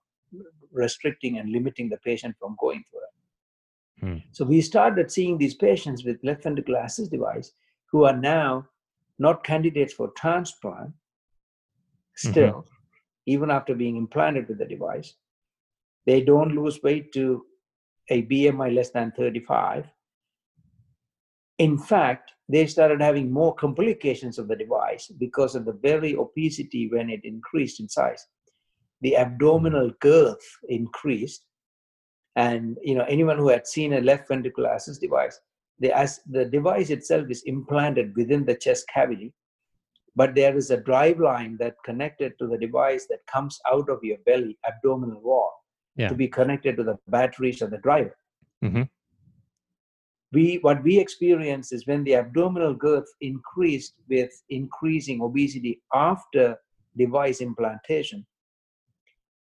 restricting 0.73 1.39
and 1.39 1.51
limiting 1.51 1.89
the 1.89 1.99
patient 1.99 2.35
from 2.39 2.57
going 2.61 2.83
through 2.91 3.01
it 3.01 4.07
mm. 4.07 4.23
so 4.33 4.45
we 4.45 4.61
started 4.61 5.11
seeing 5.11 5.39
these 5.39 5.55
patients 5.55 6.05
with 6.05 6.19
left 6.23 6.45
ventricular 6.45 6.85
assist 6.85 7.11
device 7.11 7.53
who 7.91 8.05
are 8.05 8.17
now 8.17 8.67
not 9.19 9.45
candidates 9.45 9.93
for 9.93 10.09
transplant 10.17 10.89
mm-hmm. 10.89 12.31
still 12.31 12.53
mm-hmm 12.53 12.74
even 13.27 13.51
after 13.51 13.75
being 13.75 13.97
implanted 13.97 14.49
with 14.49 14.59
the 14.59 14.67
device. 14.67 15.15
They 16.07 16.23
don't 16.23 16.55
lose 16.55 16.83
weight 16.83 17.13
to 17.13 17.45
a 18.11 18.23
BMI 18.23 18.75
less 18.75 18.91
than 18.91 19.13
35. 19.17 19.87
In 21.59 21.79
fact, 21.79 22.33
they 22.49 22.67
started 22.67 23.01
having 23.01 23.33
more 23.33 23.55
complications 23.55 24.39
of 24.39 24.49
the 24.49 24.57
device 24.57 25.11
because 25.19 25.55
of 25.55 25.65
the 25.65 25.79
very 25.83 26.15
obesity 26.15 26.89
when 26.91 27.09
it 27.09 27.21
increased 27.25 27.81
in 27.81 27.89
size. 27.89 28.27
The 29.01 29.17
abdominal 29.17 29.93
girth 30.01 30.45
increased. 30.69 31.47
And 32.37 32.77
you 32.83 32.95
know, 32.95 33.05
anyone 33.09 33.39
who 33.39 33.49
had 33.49 33.67
seen 33.67 33.95
a 33.95 34.01
left 34.01 34.29
ventricular 34.29 34.75
assist 34.75 35.01
device, 35.01 35.39
the, 35.79 35.97
as 35.97 36.21
the 36.31 36.45
device 36.45 36.91
itself 36.91 37.31
is 37.31 37.43
implanted 37.47 38.15
within 38.17 38.45
the 38.45 38.57
chest 38.57 38.87
cavity 38.93 39.33
but 40.17 40.35
there 40.35 40.57
is 40.57 40.71
a 40.71 40.77
drive 40.77 41.19
line 41.19 41.57
that 41.59 41.75
connected 41.85 42.33
to 42.39 42.47
the 42.47 42.59
device 42.59 43.07
that 43.09 43.27
comes 43.27 43.59
out 43.71 43.89
of 43.89 44.03
your 44.03 44.19
belly 44.27 44.57
abdominal 44.67 45.21
wall 45.21 45.53
yeah. 45.97 46.09
to 46.09 46.15
be 46.15 46.29
connected 46.29 46.77
to 46.77 46.85
the 46.85 46.99
batteries 47.09 47.63
of 47.63 47.71
the 47.71 47.79
driver 47.79 48.17
mm-hmm. 48.65 48.83
we 50.33 50.59
what 50.63 50.83
we 50.83 50.99
experience 50.99 51.73
is 51.73 51.87
when 51.87 52.05
the 52.05 52.15
abdominal 52.15 52.75
girth 52.75 53.09
increased 53.21 53.95
with 54.09 54.31
increasing 54.51 55.21
obesity 55.23 55.83
after 55.95 56.57
device 56.97 57.41
implantation 57.41 58.25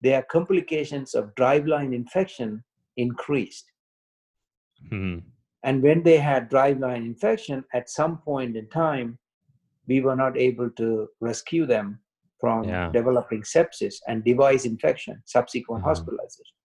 their 0.01 0.23
complications 0.23 1.15
of 1.15 1.35
driveline 1.35 1.95
infection 1.95 2.63
increased 2.97 3.71
mm-hmm. 4.91 5.19
and 5.63 5.83
when 5.83 6.03
they 6.03 6.19
had 6.19 6.51
driveline 6.51 7.05
infection 7.07 7.65
at 7.73 7.89
some 7.89 8.19
point 8.19 8.57
in 8.57 8.69
time 8.69 9.19
we 9.87 10.01
were 10.01 10.17
not 10.17 10.37
able 10.37 10.71
to 10.71 11.09
rescue 11.21 11.67
them 11.67 12.01
from 12.41 12.65
yeah. 12.65 12.91
developing 12.93 13.43
sepsis 13.43 13.97
and 14.07 14.25
device 14.25 14.65
infection, 14.65 15.23
subsequent 15.25 15.81
mm-hmm. 15.81 15.89
hospitalization. 15.89 16.57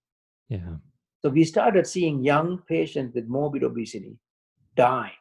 Yeah. 0.49 0.75
So 1.21 1.29
we 1.29 1.43
started 1.43 1.85
seeing 1.85 2.23
young 2.23 2.59
patients 2.67 3.13
with 3.15 3.27
morbid 3.27 3.63
obesity 3.63 4.17
die 4.75 5.11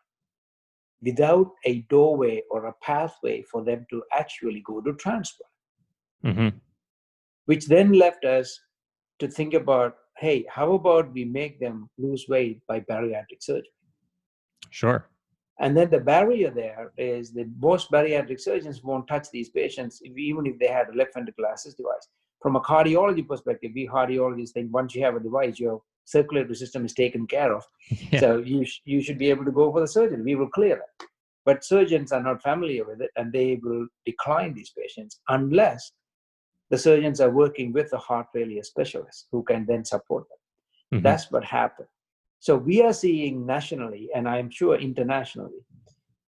without 1.02 1.50
a 1.64 1.80
doorway 1.90 2.42
or 2.50 2.66
a 2.66 2.74
pathway 2.82 3.42
for 3.50 3.64
them 3.64 3.86
to 3.90 4.02
actually 4.12 4.62
go 4.66 4.80
to 4.80 4.94
transplant. 4.94 5.52
Mm-hmm. 6.24 6.56
Which 7.46 7.66
then 7.66 7.92
left 7.92 8.24
us 8.24 8.58
to 9.20 9.28
think 9.28 9.54
about 9.54 9.94
hey, 10.18 10.44
how 10.50 10.72
about 10.72 11.12
we 11.12 11.24
make 11.24 11.60
them 11.60 11.88
lose 11.96 12.26
weight 12.28 12.60
by 12.66 12.80
bariatric 12.80 13.40
surgery? 13.40 13.70
Sure. 14.70 15.08
And 15.60 15.76
then 15.76 15.90
the 15.90 16.00
barrier 16.00 16.50
there 16.50 16.92
is 16.96 17.32
that 17.32 17.48
most 17.60 17.90
bariatric 17.90 18.40
surgeons 18.40 18.82
won't 18.84 19.08
touch 19.08 19.30
these 19.30 19.48
patients, 19.48 20.00
if, 20.02 20.16
even 20.16 20.46
if 20.46 20.58
they 20.58 20.68
had 20.68 20.88
a 20.88 20.96
left 20.96 21.14
ventricular 21.16 21.52
assist 21.52 21.76
device. 21.76 22.08
From 22.40 22.54
a 22.54 22.60
cardiology 22.60 23.26
perspective, 23.26 23.72
we 23.74 23.88
cardiologists 23.88 24.50
think 24.50 24.72
once 24.72 24.94
you 24.94 25.02
have 25.02 25.16
a 25.16 25.20
device, 25.20 25.58
your 25.58 25.82
circulatory 26.04 26.54
system 26.54 26.84
is 26.84 26.94
taken 26.94 27.26
care 27.26 27.54
of. 27.54 27.64
Yeah. 28.12 28.20
So 28.20 28.38
you, 28.38 28.64
sh- 28.64 28.80
you 28.84 29.02
should 29.02 29.18
be 29.18 29.30
able 29.30 29.44
to 29.44 29.50
go 29.50 29.72
for 29.72 29.80
the 29.80 29.88
surgery. 29.88 30.22
We 30.22 30.36
will 30.36 30.48
clear 30.48 30.76
it. 30.76 31.06
But 31.44 31.64
surgeons 31.64 32.12
are 32.12 32.22
not 32.22 32.42
familiar 32.42 32.84
with 32.84 33.00
it 33.00 33.10
and 33.16 33.32
they 33.32 33.58
will 33.62 33.86
decline 34.04 34.54
these 34.54 34.70
patients 34.70 35.20
unless 35.28 35.92
the 36.70 36.78
surgeons 36.78 37.20
are 37.20 37.30
working 37.30 37.72
with 37.72 37.92
a 37.94 37.98
heart 37.98 38.26
failure 38.32 38.62
specialist 38.62 39.26
who 39.32 39.42
can 39.42 39.64
then 39.66 39.84
support 39.84 40.24
them. 40.28 40.38
Mm-hmm. 40.98 41.04
That's 41.04 41.30
what 41.30 41.44
happened. 41.44 41.88
So 42.40 42.56
we 42.56 42.82
are 42.82 42.92
seeing 42.92 43.44
nationally, 43.46 44.08
and 44.14 44.28
I'm 44.28 44.50
sure 44.50 44.76
internationally, 44.76 45.64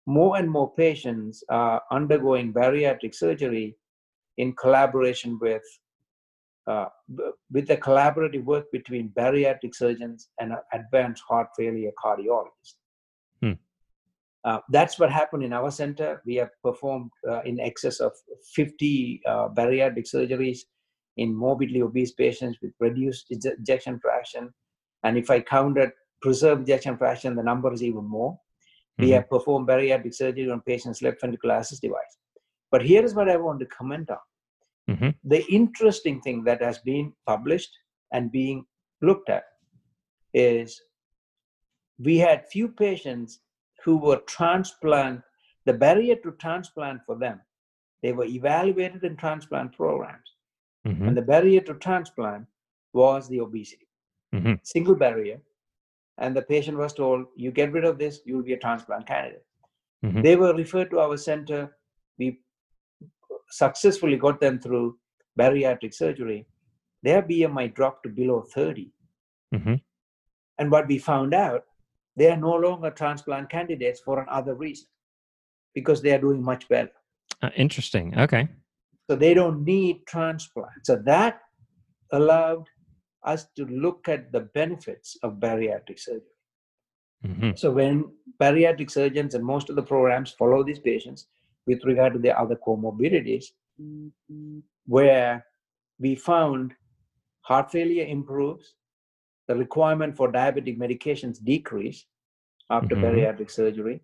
more 0.05 0.37
and 0.37 0.49
more 0.49 0.73
patients 0.73 1.43
are 1.49 1.81
undergoing 1.91 2.51
bariatric 2.51 3.13
surgery 3.13 3.75
in 4.37 4.53
collaboration 4.53 5.37
with 5.39 5.63
uh, 6.67 6.85
with 7.51 7.67
the 7.67 7.77
collaborative 7.77 8.43
work 8.43 8.65
between 8.71 9.09
bariatric 9.09 9.73
surgeons 9.73 10.29
and 10.39 10.53
advanced 10.73 11.23
heart 11.27 11.47
failure 11.57 11.91
cardiologists. 12.03 12.75
Hmm. 13.41 13.53
Uh, 14.43 14.59
that's 14.69 14.99
what 14.99 15.11
happened 15.11 15.43
in 15.43 15.51
our 15.51 15.71
center. 15.71 16.21
We 16.25 16.35
have 16.35 16.51
performed 16.63 17.11
uh, 17.27 17.41
in 17.41 17.59
excess 17.59 17.99
of 17.99 18.11
50 18.53 19.21
uh, 19.25 19.49
bariatric 19.49 20.07
surgeries 20.13 20.59
in 21.17 21.35
morbidly 21.35 21.81
obese 21.81 22.13
patients 22.13 22.59
with 22.61 22.71
reduced 22.79 23.27
ejection 23.31 23.99
fraction 23.99 24.53
and 25.03 25.17
if 25.17 25.29
I 25.29 25.39
counted 25.41 25.91
preserved 26.21 26.63
ejection 26.63 26.97
fraction, 26.97 27.35
the 27.35 27.43
number 27.43 27.71
is 27.73 27.83
even 27.83 28.05
more. 28.05 28.33
Mm-hmm. 28.33 29.03
We 29.03 29.11
have 29.11 29.29
performed 29.29 29.67
bariatric 29.67 30.13
surgery 30.13 30.49
on 30.49 30.61
patients' 30.61 31.01
left 31.01 31.21
ventricular 31.21 31.59
assist 31.59 31.81
device. 31.81 32.17
But 32.71 32.85
here 32.85 33.03
is 33.03 33.15
what 33.15 33.29
I 33.29 33.37
want 33.37 33.59
to 33.61 33.65
comment 33.65 34.09
on. 34.09 34.95
Mm-hmm. 34.95 35.09
The 35.23 35.45
interesting 35.51 36.21
thing 36.21 36.43
that 36.43 36.61
has 36.61 36.79
been 36.79 37.13
published 37.25 37.71
and 38.11 38.31
being 38.31 38.65
looked 39.01 39.29
at 39.29 39.43
is 40.33 40.81
we 41.99 42.17
had 42.17 42.47
few 42.47 42.69
patients 42.69 43.39
who 43.83 43.97
were 43.97 44.21
transplant, 44.27 45.21
the 45.65 45.73
barrier 45.73 46.15
to 46.15 46.31
transplant 46.31 47.01
for 47.05 47.17
them, 47.17 47.39
they 48.01 48.13
were 48.13 48.25
evaluated 48.25 49.03
in 49.03 49.15
transplant 49.17 49.73
programs. 49.73 50.35
Mm-hmm. 50.87 51.07
And 51.07 51.17
the 51.17 51.21
barrier 51.21 51.61
to 51.61 51.73
transplant 51.75 52.45
was 52.93 53.27
the 53.27 53.41
obesity. 53.41 53.88
Mm-hmm. 54.33 54.53
Single 54.63 54.95
barrier. 54.95 55.39
And 56.17 56.35
the 56.35 56.41
patient 56.41 56.77
was 56.77 56.93
told, 56.93 57.25
you 57.35 57.51
get 57.51 57.71
rid 57.71 57.85
of 57.85 57.97
this, 57.97 58.19
you'll 58.25 58.43
be 58.43 58.53
a 58.53 58.57
transplant 58.57 59.07
candidate. 59.07 59.45
Mm-hmm. 60.05 60.21
They 60.21 60.35
were 60.35 60.53
referred 60.53 60.91
to 60.91 60.99
our 60.99 61.17
center. 61.17 61.75
We 62.17 62.39
successfully 63.49 64.17
got 64.17 64.39
them 64.39 64.59
through 64.59 64.97
bariatric 65.39 65.93
surgery. 65.93 66.45
Their 67.03 67.21
BMI 67.23 67.73
dropped 67.73 68.03
to 68.03 68.09
below 68.09 68.41
30. 68.41 68.91
Mm-hmm. 69.55 69.75
And 70.59 70.71
what 70.71 70.87
we 70.87 70.97
found 70.97 71.33
out, 71.33 71.63
they 72.17 72.29
are 72.29 72.37
no 72.37 72.53
longer 72.53 72.91
transplant 72.91 73.49
candidates 73.49 74.01
for 74.01 74.21
another 74.21 74.53
reason 74.53 74.87
because 75.73 76.01
they 76.01 76.11
are 76.11 76.19
doing 76.19 76.43
much 76.43 76.67
better. 76.67 76.91
Uh, 77.41 77.49
interesting. 77.55 78.17
Okay. 78.17 78.49
So 79.09 79.15
they 79.15 79.33
don't 79.33 79.63
need 79.63 80.05
transplant. 80.05 80.85
So 80.85 80.97
that 81.05 81.39
allowed 82.11 82.67
us 83.23 83.47
to 83.57 83.65
look 83.65 84.07
at 84.07 84.31
the 84.31 84.41
benefits 84.41 85.17
of 85.23 85.39
bariatric 85.39 85.99
surgery. 85.99 86.35
Mm-hmm. 87.25 87.51
So 87.55 87.71
when 87.71 88.05
bariatric 88.41 88.89
surgeons 88.89 89.35
and 89.35 89.43
most 89.43 89.69
of 89.69 89.75
the 89.75 89.83
programs 89.83 90.31
follow 90.31 90.63
these 90.63 90.79
patients 90.79 91.27
with 91.67 91.83
regard 91.83 92.13
to 92.13 92.19
their 92.19 92.39
other 92.39 92.55
comorbidities, 92.55 93.45
where 94.85 95.45
we 95.99 96.15
found 96.15 96.73
heart 97.41 97.71
failure 97.71 98.05
improves, 98.05 98.75
the 99.47 99.55
requirement 99.55 100.15
for 100.15 100.31
diabetic 100.31 100.77
medications 100.77 101.43
decrease 101.43 102.05
after 102.69 102.95
mm-hmm. 102.95 103.05
bariatric 103.05 103.51
surgery, 103.51 104.01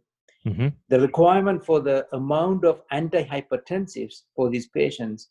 Mm-hmm. 0.48 0.68
The 0.90 1.00
requirement 1.00 1.66
for 1.66 1.80
the 1.80 2.06
amount 2.14 2.66
of 2.66 2.82
antihypertensives 2.94 4.24
for 4.36 4.50
these 4.50 4.68
patients 4.68 5.30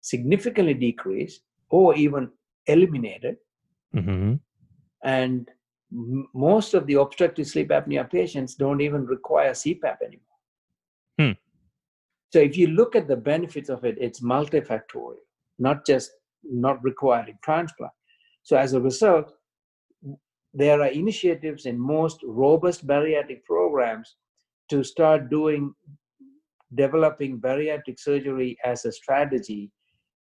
significantly 0.00 0.74
decreased 0.74 1.42
or 1.68 1.94
even 1.96 2.30
eliminated. 2.66 3.36
Mm-hmm. 3.94 4.34
And 5.02 5.50
m- 5.92 6.28
most 6.34 6.74
of 6.74 6.86
the 6.86 6.94
obstructive 6.94 7.46
sleep 7.46 7.68
apnea 7.68 8.10
patients 8.10 8.54
don't 8.54 8.80
even 8.80 9.06
require 9.06 9.52
CPAP 9.52 9.96
anymore. 10.02 10.20
Hmm. 11.18 11.32
So 12.32 12.40
if 12.40 12.56
you 12.56 12.68
look 12.68 12.96
at 12.96 13.06
the 13.06 13.16
benefits 13.16 13.68
of 13.68 13.84
it, 13.84 13.96
it's 14.00 14.20
multifactorial, 14.20 15.22
not 15.58 15.86
just 15.86 16.10
not 16.42 16.82
requiring 16.82 17.38
transplant. 17.42 17.92
So 18.42 18.56
as 18.56 18.72
a 18.72 18.80
result, 18.80 19.32
there 20.52 20.80
are 20.80 20.88
initiatives 20.88 21.66
in 21.66 21.78
most 21.78 22.20
robust 22.24 22.86
bariatric 22.86 23.44
programs 23.44 24.16
to 24.70 24.82
start 24.84 25.30
doing 25.30 25.74
developing 26.74 27.40
bariatric 27.40 27.98
surgery 27.98 28.56
as 28.64 28.84
a 28.84 28.92
strategy 28.92 29.70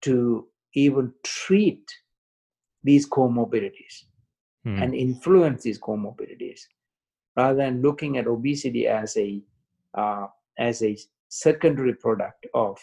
to 0.02 0.48
even 0.74 1.14
treat 1.24 1.86
these 2.84 3.08
comorbidities 3.08 4.04
hmm. 4.64 4.82
and 4.82 4.94
influence 4.96 5.64
these 5.64 5.80
comorbidities 5.80 6.62
rather 7.36 7.56
than 7.56 7.82
looking 7.82 8.18
at 8.18 8.28
obesity 8.28 8.88
as 8.88 9.16
a 9.18 9.42
uh, 9.94 10.28
as 10.58 10.82
a 10.84 10.98
secondary 11.30 11.94
product 11.94 12.46
of 12.54 12.78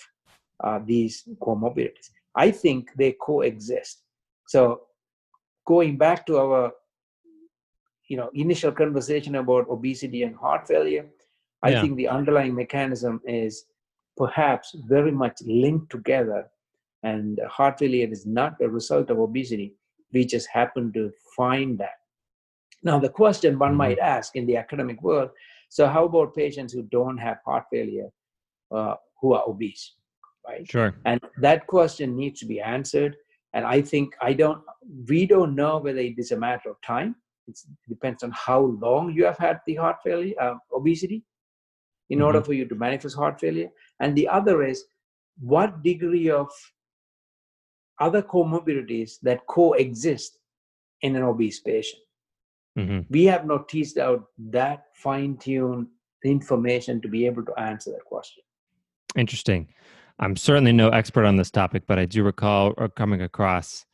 uh, 0.65 0.79
these 0.85 1.25
comorbidities 1.41 2.11
i 2.35 2.51
think 2.51 2.91
they 2.97 3.13
coexist 3.21 4.03
so 4.47 4.83
going 5.67 5.97
back 5.97 6.25
to 6.27 6.39
our 6.39 6.73
you 8.09 8.17
know 8.17 8.31
initial 8.35 8.73
conversation 8.73 9.35
about 9.37 9.69
obesity 9.69 10.23
and 10.23 10.37
heart 10.37 10.67
failure 10.67 11.07
I 11.63 11.71
yeah. 11.71 11.81
think 11.81 11.97
the 11.97 12.09
underlying 12.09 12.55
mechanism 12.55 13.21
is 13.25 13.65
perhaps 14.17 14.75
very 14.87 15.11
much 15.11 15.39
linked 15.45 15.91
together, 15.91 16.49
and 17.03 17.41
heart 17.49 17.79
failure 17.79 18.09
is 18.09 18.27
not 18.27 18.61
a 18.61 18.69
result 18.69 19.11
of 19.11 19.19
obesity. 19.19 19.75
We 20.13 20.25
just 20.25 20.49
happen 20.49 20.93
to 20.93 21.11
find 21.37 21.79
that. 21.79 21.99
Now, 22.83 22.99
the 22.99 23.09
question 23.09 23.59
one 23.59 23.71
mm-hmm. 23.71 23.79
might 23.79 23.99
ask 23.99 24.37
in 24.37 24.47
the 24.47 24.57
academic 24.57 25.03
world 25.03 25.31
so, 25.69 25.87
how 25.87 26.05
about 26.05 26.35
patients 26.35 26.73
who 26.73 26.83
don't 26.83 27.19
have 27.19 27.39
heart 27.45 27.65
failure 27.71 28.09
uh, 28.71 28.95
who 29.21 29.35
are 29.35 29.45
obese? 29.47 29.95
Right? 30.47 30.69
Sure. 30.71 30.95
And 31.05 31.21
that 31.39 31.67
question 31.67 32.17
needs 32.17 32.41
to 32.41 32.47
be 32.47 32.61
answered. 32.61 33.17
And 33.53 33.65
I 33.65 33.81
think 33.83 34.15
I 34.21 34.33
don't, 34.33 34.63
we 35.09 35.27
don't 35.27 35.55
know 35.55 35.79
whether 35.79 35.99
it 35.99 36.19
is 36.19 36.31
a 36.33 36.37
matter 36.37 36.71
of 36.71 36.77
time. 36.83 37.17
It's, 37.49 37.65
it 37.65 37.89
depends 37.89 38.23
on 38.23 38.33
how 38.33 38.61
long 38.81 39.13
you 39.13 39.25
have 39.25 39.39
had 39.39 39.61
the 39.67 39.77
heart 39.77 39.97
failure, 40.05 40.35
uh, 40.41 40.55
obesity, 40.73 41.25
in 42.11 42.19
mm-hmm. 42.19 42.27
order 42.27 42.43
for 42.43 42.53
you 42.53 42.67
to 42.69 42.75
manifest 42.75 43.17
heart 43.17 43.41
failure. 43.41 43.69
And 44.01 44.15
the 44.17 44.29
other 44.29 44.63
is 44.63 44.85
what 45.41 45.83
degree 45.83 46.31
of 46.31 46.49
other 48.01 48.23
comorbidities 48.23 49.15
that 49.23 49.47
coexist 49.47 50.39
in 51.03 51.17
an 51.17 51.23
obese 51.23 51.61
patient. 51.61 52.03
Mm-hmm. 52.79 53.01
We 53.11 53.25
have 53.25 53.47
not 53.47 53.69
teased 53.69 53.99
out 53.99 54.27
that 54.51 54.85
fine 54.95 55.37
tuned 55.37 55.87
information 56.25 57.01
to 57.01 57.09
be 57.09 57.27
able 57.27 57.45
to 57.45 57.59
answer 57.59 57.91
that 57.93 58.05
question. 58.05 58.43
Interesting. 59.17 59.69
I'm 60.19 60.37
certainly 60.37 60.73
no 60.73 60.89
expert 60.91 61.25
on 61.25 61.37
this 61.37 61.51
topic, 61.51 61.85
but 61.87 61.99
I 61.99 62.07
do 62.07 62.23
recall 62.23 62.75
uh, 62.79 62.89
coming 62.89 63.23
across 63.23 63.85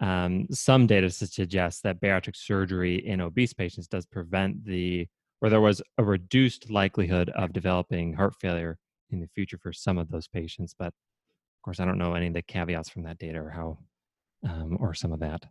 um, 0.00 0.46
some 0.50 0.86
data 0.86 1.08
to 1.08 1.26
suggest 1.26 1.82
that 1.84 2.00
bariatric 2.00 2.36
surgery 2.36 2.96
in 3.06 3.20
obese 3.20 3.52
patients 3.52 3.86
does 3.86 4.04
prevent 4.04 4.64
the 4.64 5.06
or 5.40 5.50
there 5.50 5.60
was 5.60 5.82
a 5.98 6.04
reduced 6.04 6.70
likelihood 6.70 7.28
of 7.30 7.52
developing 7.52 8.14
heart 8.14 8.34
failure 8.40 8.78
in 9.10 9.20
the 9.20 9.28
future 9.34 9.58
for 9.58 9.72
some 9.72 9.98
of 9.98 10.08
those 10.08 10.28
patients. 10.28 10.74
But 10.78 10.94
of 11.62 11.64
course, 11.64 11.80
I 11.80 11.84
don't 11.84 11.98
know 11.98 12.14
any 12.14 12.26
of 12.26 12.34
the 12.34 12.42
caveats 12.42 12.88
from 12.88 13.04
that 13.04 13.18
data 13.18 13.38
or 13.38 13.50
how, 13.50 13.78
um, 14.48 14.76
or 14.80 14.94
some 14.94 15.12
of 15.12 15.20
that. 15.20 15.46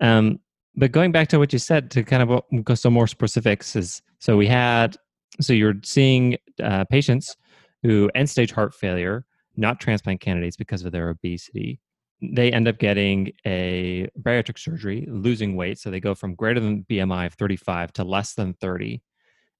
Um, 0.00 0.40
but 0.76 0.92
going 0.92 1.10
back 1.10 1.28
to 1.28 1.38
what 1.38 1.52
you 1.52 1.58
said 1.58 1.90
to 1.92 2.04
kind 2.04 2.22
of 2.22 2.64
go 2.64 2.74
some 2.74 2.92
more 2.92 3.06
specifics 3.06 3.74
is 3.74 4.02
so 4.18 4.36
we 4.36 4.46
had, 4.46 4.96
so 5.40 5.52
you're 5.52 5.74
seeing 5.82 6.36
uh, 6.62 6.84
patients 6.84 7.36
who 7.82 8.10
end 8.14 8.28
stage 8.28 8.52
heart 8.52 8.74
failure, 8.74 9.24
not 9.56 9.80
transplant 9.80 10.20
candidates 10.20 10.56
because 10.56 10.84
of 10.84 10.92
their 10.92 11.08
obesity. 11.08 11.80
They 12.20 12.52
end 12.52 12.68
up 12.68 12.78
getting 12.78 13.32
a 13.46 14.08
bariatric 14.20 14.58
surgery, 14.58 15.06
losing 15.10 15.56
weight. 15.56 15.78
So 15.78 15.90
they 15.90 16.00
go 16.00 16.14
from 16.14 16.34
greater 16.34 16.60
than 16.60 16.84
BMI 16.90 17.26
of 17.26 17.34
35 17.34 17.92
to 17.94 18.04
less 18.04 18.34
than 18.34 18.54
30 18.54 19.02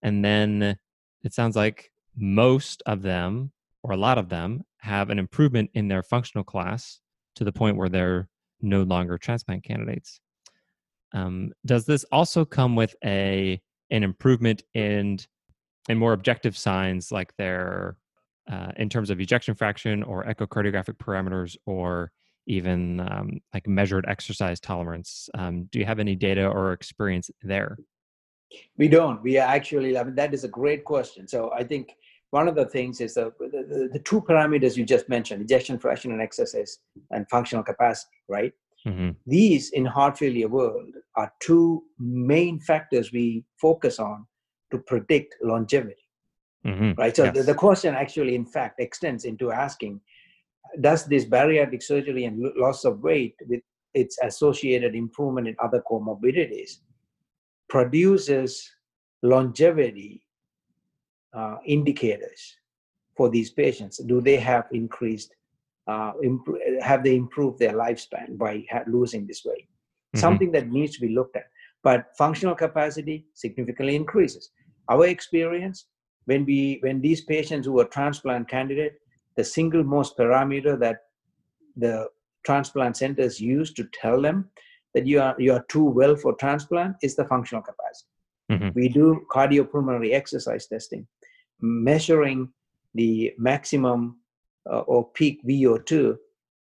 and 0.03 0.25
then 0.25 0.77
it 1.23 1.33
sounds 1.33 1.57
like 1.57 1.91
most 2.17 2.83
of 2.87 3.03
them, 3.03 3.53
or 3.83 3.93
a 3.93 3.97
lot 3.97 4.19
of 4.19 4.29
them, 4.29 4.65
have 4.79 5.11
an 5.11 5.19
improvement 5.19 5.71
in 5.75 5.89
their 5.89 6.03
functional 6.03 6.45
class 6.45 7.01
to 7.37 7.45
the 7.45 7.53
point 7.53 7.77
where 7.77 7.89
they're 7.89 8.29
no 8.61 8.83
longer 8.83 9.19
transplant 9.19 9.65
candidates. 9.65 10.21
Um, 11.13 11.53
does 11.65 11.87
this 11.87 12.05
also 12.13 12.45
come 12.45 12.77
with 12.77 12.95
a 13.05 13.61
an 13.91 14.03
improvement 14.03 14.63
in 14.75 15.19
in 15.89 15.97
more 15.97 16.13
objective 16.13 16.57
signs 16.57 17.11
like 17.11 17.35
their 17.37 17.97
uh, 18.51 18.73
in 18.77 18.89
terms 18.89 19.11
of 19.11 19.21
ejection 19.21 19.55
fraction 19.55 20.03
or 20.03 20.25
echocardiographic 20.25 20.97
parameters 20.99 21.57
or 21.67 22.13
even 22.47 23.01
um, 23.01 23.41
like 23.53 23.67
measured 23.67 24.07
exercise 24.09 24.59
tolerance? 24.59 25.29
Um, 25.35 25.69
do 25.71 25.79
you 25.79 25.85
have 25.85 26.01
any 26.01 26.17
data 26.17 26.47
or 26.47 26.73
experience 26.73 27.31
there? 27.43 27.79
We 28.79 28.89
don't. 28.89 29.23
We 29.23 29.37
actually, 29.37 29.99
I 29.99 30.05
mean, 30.05 30.15
that 30.15 30.33
is 30.33 30.45
a 30.45 30.49
great 30.49 30.85
question. 30.85 31.29
So 31.29 31.53
I 31.53 31.63
think 31.63 31.93
one 32.31 32.49
of 32.49 32.55
the 32.55 32.67
things 32.67 33.01
is 33.01 33.15
the, 33.15 33.33
the, 33.39 33.89
the 33.93 33.99
two 34.01 34.21
parameters 34.21 34.77
you 34.77 34.85
just 34.85 35.09
mentioned, 35.09 35.43
ejection 35.43 35.79
fraction 35.79 36.13
and 36.13 36.21
exercise 36.21 36.79
and 37.11 37.29
functional 37.29 37.65
capacity, 37.65 38.17
right? 38.29 38.53
Mm-hmm. 38.87 39.11
These 39.27 39.71
in 39.71 39.85
heart 39.85 40.19
failure 40.19 40.49
world 40.49 40.95
are 41.17 41.33
two 41.41 41.83
main 41.99 42.61
factors 42.61 43.13
we 43.13 43.45
focus 43.61 43.99
on 43.99 44.27
to 44.71 44.79
predict 44.79 45.35
longevity. 45.43 45.97
Mm-hmm. 46.67 46.93
Right. 47.01 47.15
So 47.15 47.25
yes. 47.25 47.35
the, 47.35 47.43
the 47.45 47.55
question 47.55 47.95
actually, 47.95 48.35
in 48.35 48.45
fact, 48.45 48.81
extends 48.81 49.25
into 49.25 49.51
asking 49.53 50.01
Does 50.81 51.07
this 51.07 51.25
bariatric 51.25 51.83
surgery 51.83 52.25
and 52.25 52.53
loss 52.57 52.85
of 52.85 53.01
weight 53.01 53.35
with 53.49 53.61
its 53.95 54.19
associated 54.23 54.95
improvement 54.95 55.49
in 55.49 55.57
other 55.63 55.83
comorbidities 55.91 56.79
produces 57.69 58.71
longevity 59.23 60.23
uh, 61.39 61.57
indicators 61.77 62.41
for 63.17 63.27
these 63.35 63.51
patients. 63.63 63.95
Do 64.13 64.21
they 64.29 64.39
have 64.51 64.67
increased, 64.73 65.31
uh, 65.93 66.13
imp- 66.23 66.63
have 66.91 67.03
they 67.05 67.17
improved 67.25 67.59
their 67.59 67.75
lifespan 67.85 68.29
by 68.45 68.53
ha- 68.73 68.89
losing 68.97 69.27
this 69.27 69.43
weight? 69.45 69.69
Mm-hmm. 69.69 70.19
Something 70.27 70.51
that 70.53 70.71
needs 70.77 70.93
to 70.97 71.01
be 71.07 71.15
looked 71.19 71.37
at. 71.37 71.49
But 71.89 72.01
functional 72.23 72.57
capacity 72.67 73.27
significantly 73.35 73.95
increases. 74.03 74.51
Our 74.89 75.07
experience, 75.07 75.87
when 76.25 76.45
we 76.45 76.61
when 76.85 77.01
these 77.01 77.23
patients 77.35 77.67
who 77.67 77.79
are 77.81 77.85
transplant 77.99 78.49
candidate, 78.49 78.95
the 79.37 79.45
single 79.45 79.85
most 79.97 80.19
parameter 80.19 80.75
that 80.85 80.99
the 81.85 81.95
transplant 82.45 82.97
centers 82.97 83.41
use 83.41 83.73
to 83.75 83.85
tell 84.01 84.21
them 84.21 84.51
that 84.95 85.07
you 85.07 85.21
are 85.21 85.35
you 85.39 85.53
are 85.53 85.65
too 85.75 85.85
well 85.85 86.17
for 86.17 86.33
transplant 86.35 86.97
is 87.03 87.15
the 87.15 87.27
functional 87.33 87.63
capacity. 87.71 88.13
Mm-hmm. 88.51 88.71
We 88.75 88.89
do 88.89 89.07
cardiopulmonary 89.31 90.13
exercise 90.15 90.67
testing, 90.67 91.07
measuring 91.61 92.51
the 92.95 93.33
maximum 93.39 94.19
uh, 94.71 94.81
or 94.81 95.11
peak 95.13 95.41
VO2 95.47 96.17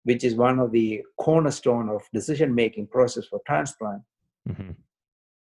which 0.07 0.23
is 0.23 0.35
one 0.35 0.57
of 0.57 0.71
the 0.71 1.03
cornerstone 1.19 1.89
of 1.89 2.01
decision 2.13 2.55
making 2.55 2.87
process 2.87 3.25
for 3.25 3.41
transplant. 3.45 4.01
Mm-hmm. 4.47 4.71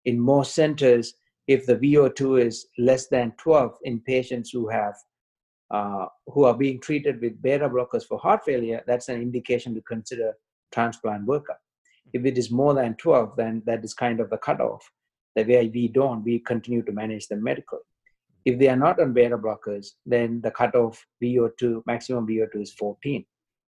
In 0.05 0.19
most 0.19 0.55
centers, 0.55 1.13
if 1.45 1.67
the 1.67 1.75
VO2 1.75 2.43
is 2.43 2.65
less 2.79 3.05
than 3.05 3.31
12 3.37 3.77
in 3.83 3.99
patients 3.99 4.49
who 4.49 4.67
have 4.67 4.95
uh, 5.69 6.07
who 6.25 6.45
are 6.45 6.57
being 6.57 6.79
treated 6.79 7.21
with 7.21 7.39
beta 7.43 7.69
blockers 7.69 8.05
for 8.07 8.17
heart 8.17 8.43
failure, 8.43 8.81
that's 8.87 9.07
an 9.07 9.21
indication 9.21 9.75
to 9.75 9.81
consider 9.81 10.33
transplant 10.73 11.27
workup. 11.27 11.61
If 12.13 12.25
it 12.25 12.35
is 12.35 12.49
more 12.49 12.73
than 12.73 12.95
12, 12.95 13.35
then 13.37 13.61
that 13.67 13.83
is 13.83 13.93
kind 13.93 14.19
of 14.19 14.31
the 14.31 14.37
cutoff. 14.37 14.83
The 15.35 15.43
way 15.43 15.69
we 15.71 15.89
don't, 15.89 16.23
we 16.23 16.39
continue 16.39 16.81
to 16.81 16.91
manage 16.91 17.27
them 17.27 17.43
medically. 17.43 17.85
If 18.45 18.59
they 18.59 18.69
are 18.69 18.75
not 18.75 19.01
on 19.01 19.13
beta 19.13 19.37
blockers, 19.37 19.87
then 20.05 20.39
the 20.41 20.51
cutoff 20.51 21.03
VO2, 21.21 21.81
maximum 21.87 22.27
VO2 22.27 22.61
is 22.61 22.73
14. 22.73 23.25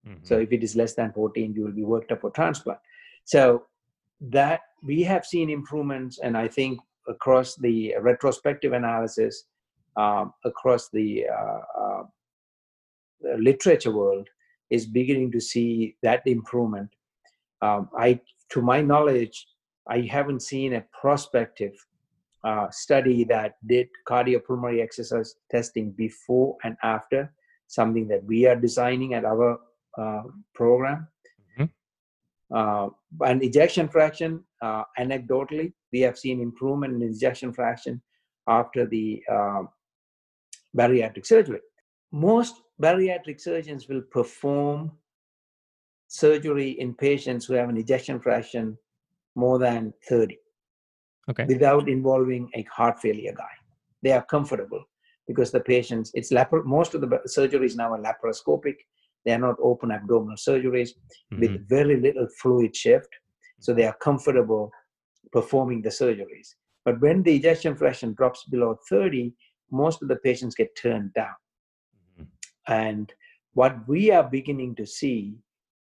Mm-hmm. 0.06 0.24
So 0.24 0.38
if 0.38 0.50
it 0.50 0.64
is 0.64 0.74
less 0.74 0.94
than 0.94 1.12
14, 1.12 1.54
you 1.54 1.64
will 1.64 1.72
be 1.72 1.84
worked 1.84 2.10
up 2.10 2.22
for 2.22 2.30
transplant. 2.30 2.78
So 3.24 3.66
that 4.20 4.60
we 4.82 5.02
have 5.02 5.24
seen 5.24 5.50
improvements, 5.50 6.18
and 6.18 6.36
I 6.36 6.48
think 6.48 6.80
across 7.08 7.56
the 7.56 7.94
retrospective 8.00 8.72
analysis, 8.72 9.44
um, 9.96 10.32
across 10.44 10.88
the, 10.90 11.26
uh, 11.28 11.80
uh, 11.80 12.02
the, 13.20 13.36
literature 13.38 13.92
world, 13.92 14.28
is 14.70 14.86
beginning 14.86 15.30
to 15.32 15.40
see 15.40 15.96
that 16.02 16.22
improvement. 16.26 16.88
Um, 17.60 17.90
I, 17.96 18.20
to 18.50 18.62
my 18.62 18.80
knowledge, 18.80 19.46
I 19.88 20.00
haven't 20.00 20.40
seen 20.40 20.74
a 20.74 20.84
prospective 20.98 21.74
uh, 22.44 22.68
study 22.70 23.24
that 23.24 23.54
did 23.66 23.88
cardiopulmonary 24.08 24.82
exercise 24.82 25.34
testing 25.50 25.92
before 25.92 26.56
and 26.64 26.76
after, 26.82 27.32
something 27.68 28.08
that 28.08 28.24
we 28.24 28.46
are 28.46 28.56
designing 28.56 29.14
at 29.14 29.24
our 29.24 29.58
uh, 29.98 30.22
program. 30.54 31.06
Mm-hmm. 31.58 31.64
Uh, 32.54 32.88
and 33.26 33.42
ejection 33.42 33.88
fraction, 33.88 34.42
uh, 34.60 34.84
anecdotally, 34.98 35.72
we 35.92 36.00
have 36.00 36.18
seen 36.18 36.40
improvement 36.40 36.94
in 36.94 37.02
ejection 37.02 37.52
fraction 37.52 38.02
after 38.48 38.86
the 38.86 39.22
uh, 39.30 39.62
bariatric 40.76 41.26
surgery. 41.26 41.60
Most 42.10 42.56
bariatric 42.80 43.40
surgeons 43.40 43.88
will 43.88 44.02
perform 44.10 44.92
surgery 46.08 46.72
in 46.72 46.92
patients 46.94 47.46
who 47.46 47.54
have 47.54 47.68
an 47.68 47.76
ejection 47.76 48.20
fraction 48.20 48.76
more 49.34 49.58
than 49.58 49.94
30 50.08 50.36
okay. 51.30 51.44
without 51.46 51.88
involving 51.88 52.48
a 52.54 52.62
heart 52.64 52.98
failure 53.00 53.32
guy. 53.32 53.54
They 54.02 54.12
are 54.12 54.24
comfortable 54.24 54.84
because 55.26 55.50
the 55.50 55.60
patients, 55.60 56.10
it's 56.14 56.32
lapar- 56.32 56.64
most 56.64 56.94
of 56.94 57.00
the 57.00 57.06
surgeries 57.26 57.76
now 57.76 57.92
are 57.92 57.98
laparoscopic. 57.98 58.76
They 59.24 59.32
are 59.32 59.38
not 59.38 59.56
open 59.62 59.92
abdominal 59.92 60.36
surgeries 60.36 60.90
mm-hmm. 61.32 61.40
with 61.40 61.68
very 61.68 62.00
little 62.00 62.26
fluid 62.40 62.74
shift. 62.74 63.08
So 63.60 63.72
they 63.72 63.86
are 63.86 63.96
comfortable 64.02 64.72
performing 65.30 65.82
the 65.82 65.90
surgeries. 65.90 66.48
But 66.84 67.00
when 67.00 67.22
the 67.22 67.36
ejection 67.36 67.76
fraction 67.76 68.14
drops 68.14 68.44
below 68.44 68.76
30, 68.88 69.32
most 69.70 70.02
of 70.02 70.08
the 70.08 70.16
patients 70.16 70.56
get 70.56 70.76
turned 70.76 71.14
down. 71.14 71.34
Mm-hmm. 72.20 72.72
And 72.72 73.12
what 73.54 73.76
we 73.86 74.10
are 74.10 74.24
beginning 74.24 74.74
to 74.76 74.86
see, 74.86 75.36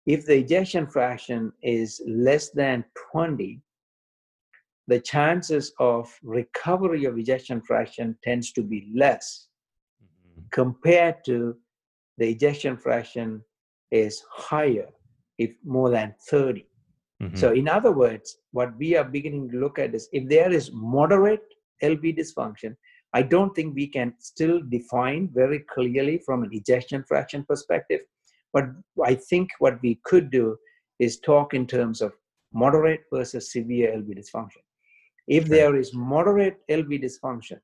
if 0.06 0.24
the 0.24 0.38
ejection 0.38 0.86
fraction 0.86 1.52
is 1.62 2.00
less 2.06 2.50
than 2.50 2.84
20, 3.12 3.60
the 4.88 5.00
chances 5.00 5.72
of 5.78 6.12
recovery 6.22 7.04
of 7.04 7.18
ejection 7.18 7.60
fraction 7.60 8.16
tends 8.22 8.52
to 8.52 8.62
be 8.62 8.90
less 8.94 9.48
mm-hmm. 10.02 10.42
compared 10.52 11.16
to 11.24 11.56
the 12.18 12.28
ejection 12.28 12.76
fraction 12.76 13.42
is 13.90 14.22
higher 14.30 14.88
if 15.38 15.50
more 15.64 15.90
than 15.90 16.14
30 16.28 16.66
mm-hmm. 17.22 17.36
so 17.36 17.52
in 17.52 17.68
other 17.68 17.92
words 17.92 18.38
what 18.52 18.76
we 18.78 18.96
are 18.96 19.04
beginning 19.04 19.48
to 19.50 19.58
look 19.58 19.78
at 19.78 19.94
is 19.94 20.08
if 20.12 20.28
there 20.28 20.52
is 20.52 20.70
moderate 20.72 21.46
lv 21.82 22.18
dysfunction 22.18 22.74
i 23.12 23.22
don't 23.22 23.54
think 23.54 23.74
we 23.74 23.86
can 23.86 24.14
still 24.18 24.60
define 24.68 25.28
very 25.32 25.60
clearly 25.74 26.18
from 26.24 26.42
an 26.42 26.50
ejection 26.52 27.04
fraction 27.06 27.44
perspective 27.48 28.00
but 28.52 28.64
i 29.04 29.14
think 29.14 29.50
what 29.58 29.80
we 29.82 30.00
could 30.04 30.30
do 30.30 30.56
is 30.98 31.20
talk 31.20 31.52
in 31.54 31.66
terms 31.66 32.00
of 32.00 32.12
moderate 32.52 33.02
versus 33.12 33.52
severe 33.52 33.90
lv 33.98 34.18
dysfunction 34.18 34.65
if 35.28 35.46
there 35.46 35.76
is 35.76 35.94
moderate 35.94 36.58
LV 36.70 37.02
dysfunction 37.02 37.58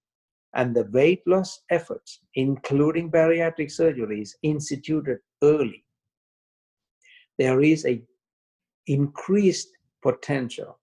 and 0.54 0.74
the 0.74 0.88
weight 0.92 1.22
loss 1.26 1.60
efforts, 1.70 2.20
including 2.34 3.10
bariatric 3.10 3.70
surgeries, 3.70 4.30
instituted 4.42 5.18
early, 5.42 5.84
there 7.38 7.62
is 7.62 7.86
a 7.86 8.02
increased 8.86 9.68
potential 10.02 10.78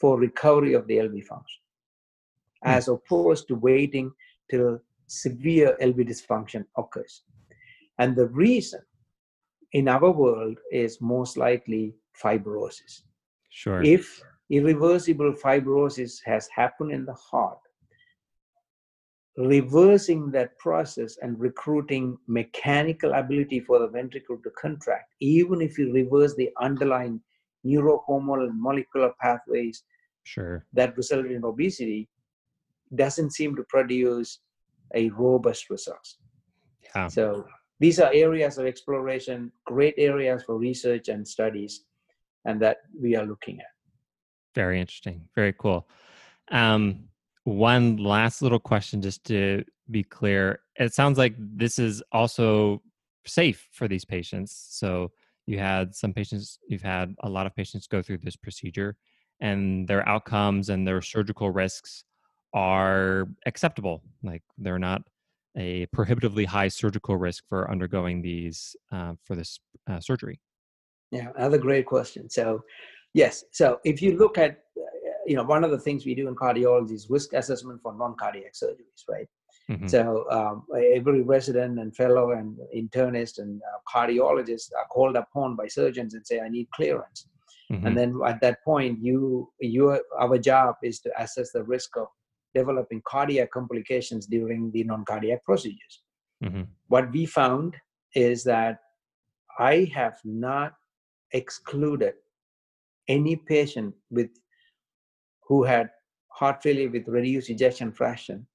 for 0.00 0.18
recovery 0.18 0.74
of 0.74 0.86
the 0.86 0.96
LV 0.96 1.24
function, 1.24 1.62
hmm. 2.62 2.70
as 2.70 2.88
opposed 2.88 3.48
to 3.48 3.56
waiting 3.56 4.10
till 4.50 4.78
severe 5.06 5.76
LV 5.82 6.08
dysfunction 6.08 6.64
occurs. 6.76 7.22
And 7.98 8.16
the 8.16 8.28
reason 8.28 8.80
in 9.72 9.88
our 9.88 10.10
world 10.10 10.58
is 10.72 11.00
most 11.00 11.36
likely 11.36 11.94
fibrosis. 12.22 13.02
Sure. 13.50 13.82
If 13.82 14.20
irreversible 14.56 15.32
fibrosis 15.32 16.18
has 16.24 16.48
happened 16.54 16.92
in 16.92 17.04
the 17.04 17.14
heart, 17.14 17.58
reversing 19.36 20.30
that 20.30 20.56
process 20.58 21.18
and 21.22 21.38
recruiting 21.40 22.16
mechanical 22.28 23.12
ability 23.14 23.60
for 23.60 23.78
the 23.80 23.88
ventricle 23.88 24.38
to 24.44 24.50
contract, 24.50 25.12
even 25.20 25.60
if 25.60 25.76
you 25.78 25.92
reverse 25.92 26.34
the 26.36 26.50
underlying 26.60 27.20
neurohormonal 27.66 28.48
and 28.48 28.62
molecular 28.62 29.12
pathways 29.20 29.82
sure. 30.22 30.64
that 30.72 30.96
resulted 30.96 31.32
in 31.32 31.44
obesity, 31.44 32.08
doesn't 32.94 33.32
seem 33.32 33.56
to 33.56 33.64
produce 33.64 34.40
a 34.94 35.08
robust 35.10 35.68
result. 35.70 36.06
Yeah. 36.94 37.08
So 37.08 37.44
these 37.80 37.98
are 37.98 38.12
areas 38.12 38.58
of 38.58 38.66
exploration, 38.66 39.50
great 39.64 39.94
areas 39.98 40.44
for 40.44 40.58
research 40.58 41.08
and 41.08 41.26
studies, 41.26 41.84
and 42.44 42.60
that 42.62 42.78
we 43.00 43.16
are 43.16 43.26
looking 43.26 43.58
at. 43.58 43.73
Very 44.54 44.80
interesting. 44.80 45.28
Very 45.34 45.52
cool. 45.52 45.88
Um, 46.50 47.08
one 47.44 47.96
last 47.96 48.42
little 48.42 48.58
question 48.58 49.02
just 49.02 49.24
to 49.24 49.64
be 49.90 50.02
clear. 50.02 50.60
It 50.76 50.94
sounds 50.94 51.18
like 51.18 51.34
this 51.38 51.78
is 51.78 52.02
also 52.12 52.82
safe 53.26 53.68
for 53.72 53.88
these 53.88 54.04
patients. 54.04 54.66
So 54.70 55.10
you 55.46 55.58
had 55.58 55.94
some 55.94 56.12
patients, 56.12 56.58
you've 56.68 56.82
had 56.82 57.14
a 57.20 57.28
lot 57.28 57.46
of 57.46 57.54
patients 57.54 57.86
go 57.86 58.00
through 58.00 58.18
this 58.18 58.36
procedure 58.36 58.96
and 59.40 59.86
their 59.86 60.08
outcomes 60.08 60.68
and 60.70 60.86
their 60.86 61.02
surgical 61.02 61.50
risks 61.50 62.04
are 62.54 63.28
acceptable. 63.46 64.02
Like 64.22 64.42
they're 64.56 64.78
not 64.78 65.02
a 65.56 65.86
prohibitively 65.86 66.44
high 66.44 66.68
surgical 66.68 67.16
risk 67.16 67.44
for 67.48 67.70
undergoing 67.70 68.22
these 68.22 68.74
uh, 68.90 69.14
for 69.22 69.36
this 69.36 69.58
uh, 69.88 70.00
surgery. 70.00 70.40
Yeah, 71.10 71.28
another 71.36 71.58
great 71.58 71.86
question. 71.86 72.28
So 72.28 72.64
Yes. 73.14 73.44
So 73.52 73.80
if 73.84 74.02
you 74.02 74.18
look 74.18 74.36
at, 74.38 74.50
uh, 74.76 74.82
you 75.24 75.36
know, 75.36 75.44
one 75.44 75.64
of 75.64 75.70
the 75.70 75.78
things 75.78 76.04
we 76.04 76.14
do 76.14 76.28
in 76.28 76.34
cardiology 76.34 76.92
is 76.92 77.08
risk 77.08 77.32
assessment 77.32 77.80
for 77.82 77.94
non-cardiac 77.94 78.52
surgeries, 78.52 79.04
right? 79.08 79.28
Mm-hmm. 79.70 79.86
So 79.86 80.26
um, 80.30 80.64
every 80.94 81.22
resident 81.22 81.78
and 81.78 81.96
fellow 81.96 82.32
and 82.32 82.58
internist 82.76 83.38
and 83.38 83.62
uh, 83.62 83.78
cardiologist 83.96 84.70
are 84.78 84.86
called 84.90 85.16
upon 85.16 85.56
by 85.56 85.68
surgeons 85.68 86.12
and 86.14 86.26
say, 86.26 86.40
"I 86.40 86.50
need 86.50 86.68
clearance." 86.74 87.28
Mm-hmm. 87.72 87.86
And 87.86 87.96
then 87.96 88.20
at 88.26 88.40
that 88.42 88.62
point, 88.62 88.98
you, 89.00 89.50
you, 89.58 89.98
our 90.18 90.36
job 90.36 90.74
is 90.82 91.00
to 91.00 91.10
assess 91.18 91.50
the 91.52 91.62
risk 91.62 91.96
of 91.96 92.08
developing 92.54 93.00
cardiac 93.06 93.50
complications 93.52 94.26
during 94.26 94.70
the 94.72 94.84
non-cardiac 94.84 95.42
procedures. 95.44 96.02
Mm-hmm. 96.44 96.62
What 96.88 97.10
we 97.10 97.24
found 97.24 97.74
is 98.14 98.44
that 98.44 98.80
I 99.58 99.90
have 99.94 100.18
not 100.24 100.74
excluded 101.32 102.14
any 103.08 103.36
patient 103.36 103.94
with 104.10 104.30
who 105.46 105.62
had 105.62 105.90
heart 106.28 106.62
failure 106.62 106.90
with 106.90 107.06
reduced 107.08 107.50
ejection 107.50 107.92
fraction 107.92 108.46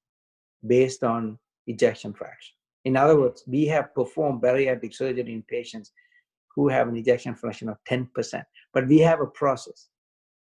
based 0.66 1.04
on 1.04 1.38
ejection 1.68 2.14
fraction. 2.14 2.56
In 2.86 2.98
other 2.98 3.20
words, 3.20 3.44
we 3.48 3.66
have 3.68 3.94
performed 3.94 4.42
bariatric 4.42 4.94
surgery 4.94 5.34
in 5.34 5.44
patients 5.44 5.92
who 6.56 6.68
have 6.68 6.88
an 6.88 6.96
ejection 6.98 7.36
fraction 7.36 7.70
of 7.70 7.78
10%, 7.90 8.44
but 8.74 8.88
we 8.88 9.00
have 9.00 9.22
a 9.22 9.28
process. 9.28 9.88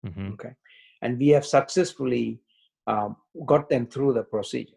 Mm-hmm. 0.05 0.33
Okay. 0.33 0.53
And 1.01 1.17
we 1.17 1.29
have 1.29 1.45
successfully 1.45 2.39
um, 2.87 3.15
got 3.45 3.69
them 3.69 3.87
through 3.87 4.13
the 4.13 4.23
procedure. 4.23 4.75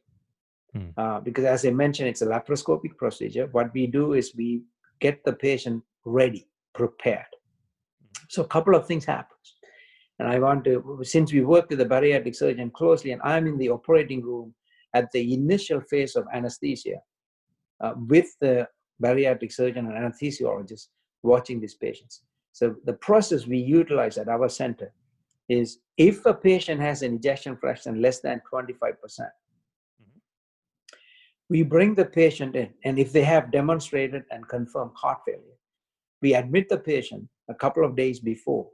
Mm. 0.77 0.93
Uh, 0.97 1.21
because 1.21 1.45
as 1.45 1.65
I 1.65 1.71
mentioned, 1.71 2.09
it's 2.09 2.23
a 2.23 2.27
laparoscopic 2.27 2.97
procedure. 2.97 3.49
What 3.53 3.73
we 3.75 3.87
do 3.87 4.13
is 4.13 4.35
we 4.35 4.63
get 5.01 5.25
the 5.25 5.33
patient 5.33 5.83
ready, 6.05 6.47
prepared. 6.75 7.27
So 8.29 8.43
a 8.43 8.47
couple 8.47 8.75
of 8.75 8.87
things 8.87 9.05
happens. 9.05 9.57
And 10.19 10.29
I 10.29 10.39
want 10.39 10.65
to, 10.65 11.01
since 11.03 11.33
we 11.33 11.43
work 11.43 11.71
with 11.71 11.79
the 11.79 11.87
bariatric 11.87 12.35
surgeon 12.35 12.71
closely, 12.71 13.13
and 13.13 13.23
I'm 13.23 13.47
in 13.47 13.57
the 13.57 13.71
operating 13.71 14.23
room 14.23 14.55
at 14.95 15.11
the 15.13 15.35
initial 15.35 15.81
phase 15.81 16.17
of 16.17 16.27
anesthesia 16.33 16.99
uh, 17.81 17.93
with 17.97 18.27
the 18.41 18.69
bariatric 19.03 19.53
surgeon 19.53 19.87
and 19.87 19.95
anesthesiologist, 19.95 20.89
watching 21.23 21.61
these 21.61 21.75
patients. 21.75 22.23
So 22.53 22.75
the 22.85 22.95
process 22.95 23.47
we 23.47 23.59
utilize 23.59 24.19
at 24.19 24.29
our 24.29 24.49
center 24.49 24.93
is 25.49 25.79
if 25.97 26.27
a 26.27 26.35
patient 26.35 26.81
has 26.81 27.03
an 27.03 27.15
ejection 27.15 27.57
fraction 27.57 28.03
less 28.03 28.21
than 28.21 28.43
25%, 28.53 29.01
percent 29.01 29.31
we 31.49 31.63
bring 31.63 31.95
the 31.95 32.05
patient 32.05 32.57
in, 32.57 32.71
and 32.85 32.99
if 32.99 33.13
they 33.13 33.25
have 33.25 33.51
demonstrated 33.51 34.25
and 34.31 34.47
confirmed 34.49 34.91
heart 34.95 35.19
failure, 35.25 35.58
we 36.23 36.35
admit 36.35 36.69
the 36.69 36.79
patient 36.79 37.29
a 37.49 37.55
couple 37.55 37.85
of 37.85 37.97
days 37.97 38.21
before 38.21 38.69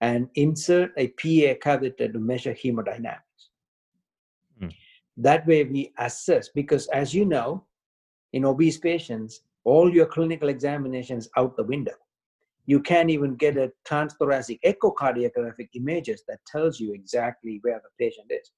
and 0.00 0.28
insert 0.34 0.92
a 0.96 1.08
PA 1.08 1.58
catheter 1.60 2.10
to 2.10 2.18
measure 2.18 2.54
hemodynamics. 2.54 3.48
Mm. 4.62 4.74
That 5.16 5.46
way, 5.46 5.64
we 5.64 5.92
assess 5.98 6.48
because, 6.48 6.86
as 6.88 7.14
you 7.14 7.24
know, 7.24 7.64
in 8.32 8.44
obese 8.44 8.78
patients, 8.78 9.42
all 9.64 9.92
your 9.92 10.06
clinical 10.06 10.48
examinations 10.48 11.28
out 11.36 11.56
the 11.56 11.64
window. 11.64 11.92
You 12.66 12.80
can't 12.80 13.10
even 13.10 13.34
get 13.34 13.56
a 13.56 13.72
transthoracic 13.86 14.60
echocardiographic 14.64 15.68
images 15.74 16.22
that 16.28 16.38
tells 16.46 16.78
you 16.78 16.92
exactly 16.94 17.58
where 17.62 17.80
the 17.82 18.04
patient 18.04 18.28
is. 18.30 18.50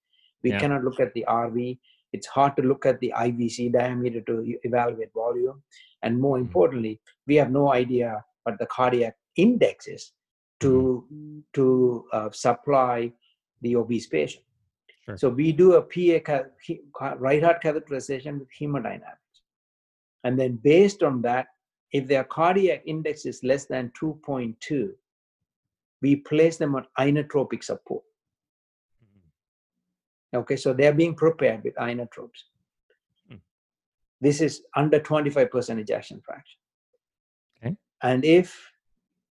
We 0.43 0.51
yeah. 0.51 0.59
cannot 0.59 0.85
look 0.85 1.01
at 1.01 1.15
the 1.15 1.25
RV. 1.29 1.79
It's 2.13 2.27
hard 2.27 2.57
to 2.57 2.63
look 2.63 2.85
at 2.85 3.01
the 3.01 3.13
IVC 3.17 3.73
diameter 3.73 4.21
to 4.23 4.57
evaluate 4.65 5.13
volume. 5.15 5.63
And 6.03 6.21
more 6.21 6.37
mm-hmm. 6.37 6.47
importantly, 6.47 7.01
we 7.27 7.37
have 7.37 7.51
no 7.51 7.73
idea 7.73 8.23
what 8.45 8.59
the 8.59 8.67
cardiac 8.67 9.17
index 9.37 9.87
is 9.87 10.13
to, 10.61 11.05
mm-hmm. 11.13 11.39
to 11.55 12.05
uh, 12.13 12.31
supply 12.31 13.13
the 13.63 13.77
obese 13.77 14.07
patient. 14.07 14.45
Sure. 15.05 15.17
So 15.17 15.29
we 15.29 15.53
do 15.53 15.75
a 15.75 15.83
PA 15.83 16.43
right 17.19 17.43
heart 17.43 17.63
catheterization 17.63 18.39
with 18.39 18.49
hemodynamics. 18.61 19.17
And 20.25 20.39
then 20.39 20.59
based 20.63 21.03
on 21.03 21.23
that, 21.23 21.49
if 21.93 22.07
their 22.07 22.25
cardiac 22.25 22.83
index 22.87 23.27
is 23.27 23.43
less 23.43 23.67
than 23.67 23.93
2.2, 24.01 24.91
we 26.01 26.17
place 26.17 26.57
them 26.57 26.75
on 26.75 26.87
inotropic 26.99 27.63
support. 27.63 28.03
Mm-hmm. 29.05 30.39
Okay, 30.39 30.57
so 30.57 30.73
they're 30.73 30.95
being 30.95 31.15
prepared 31.15 31.63
with 31.65 31.75
inotropes. 31.77 32.43
Mm. 33.31 33.41
This 34.21 34.41
is 34.41 34.63
under 34.77 35.01
25% 35.01 35.79
ejection 35.79 36.23
fraction. 36.25 36.59
And 38.03 38.25
if 38.25 38.73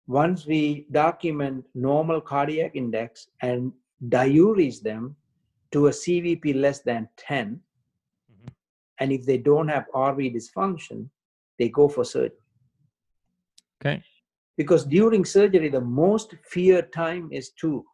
once 0.07 0.45
we 0.45 0.85
document 0.91 1.65
normal 1.75 2.21
cardiac 2.21 2.75
index 2.75 3.27
and 3.41 3.71
diuresis 4.07 4.81
them 4.81 5.15
to 5.71 5.87
a 5.87 5.91
CVP 5.91 6.55
less 6.55 6.79
than 6.81 7.07
10, 7.17 7.59
and 8.99 9.11
if 9.11 9.25
they 9.25 9.37
don't 9.37 9.67
have 9.67 9.85
RV 9.93 10.35
dysfunction, 10.35 11.09
they 11.57 11.69
go 11.69 11.87
for 11.87 12.03
surgery. 12.03 12.37
Okay. 13.81 14.03
Because 14.57 14.83
during 14.85 15.23
surgery, 15.23 15.69
the 15.69 15.81
most 15.81 16.35
feared 16.43 16.91
time 16.91 17.29
is 17.31 17.51
two, 17.51 17.85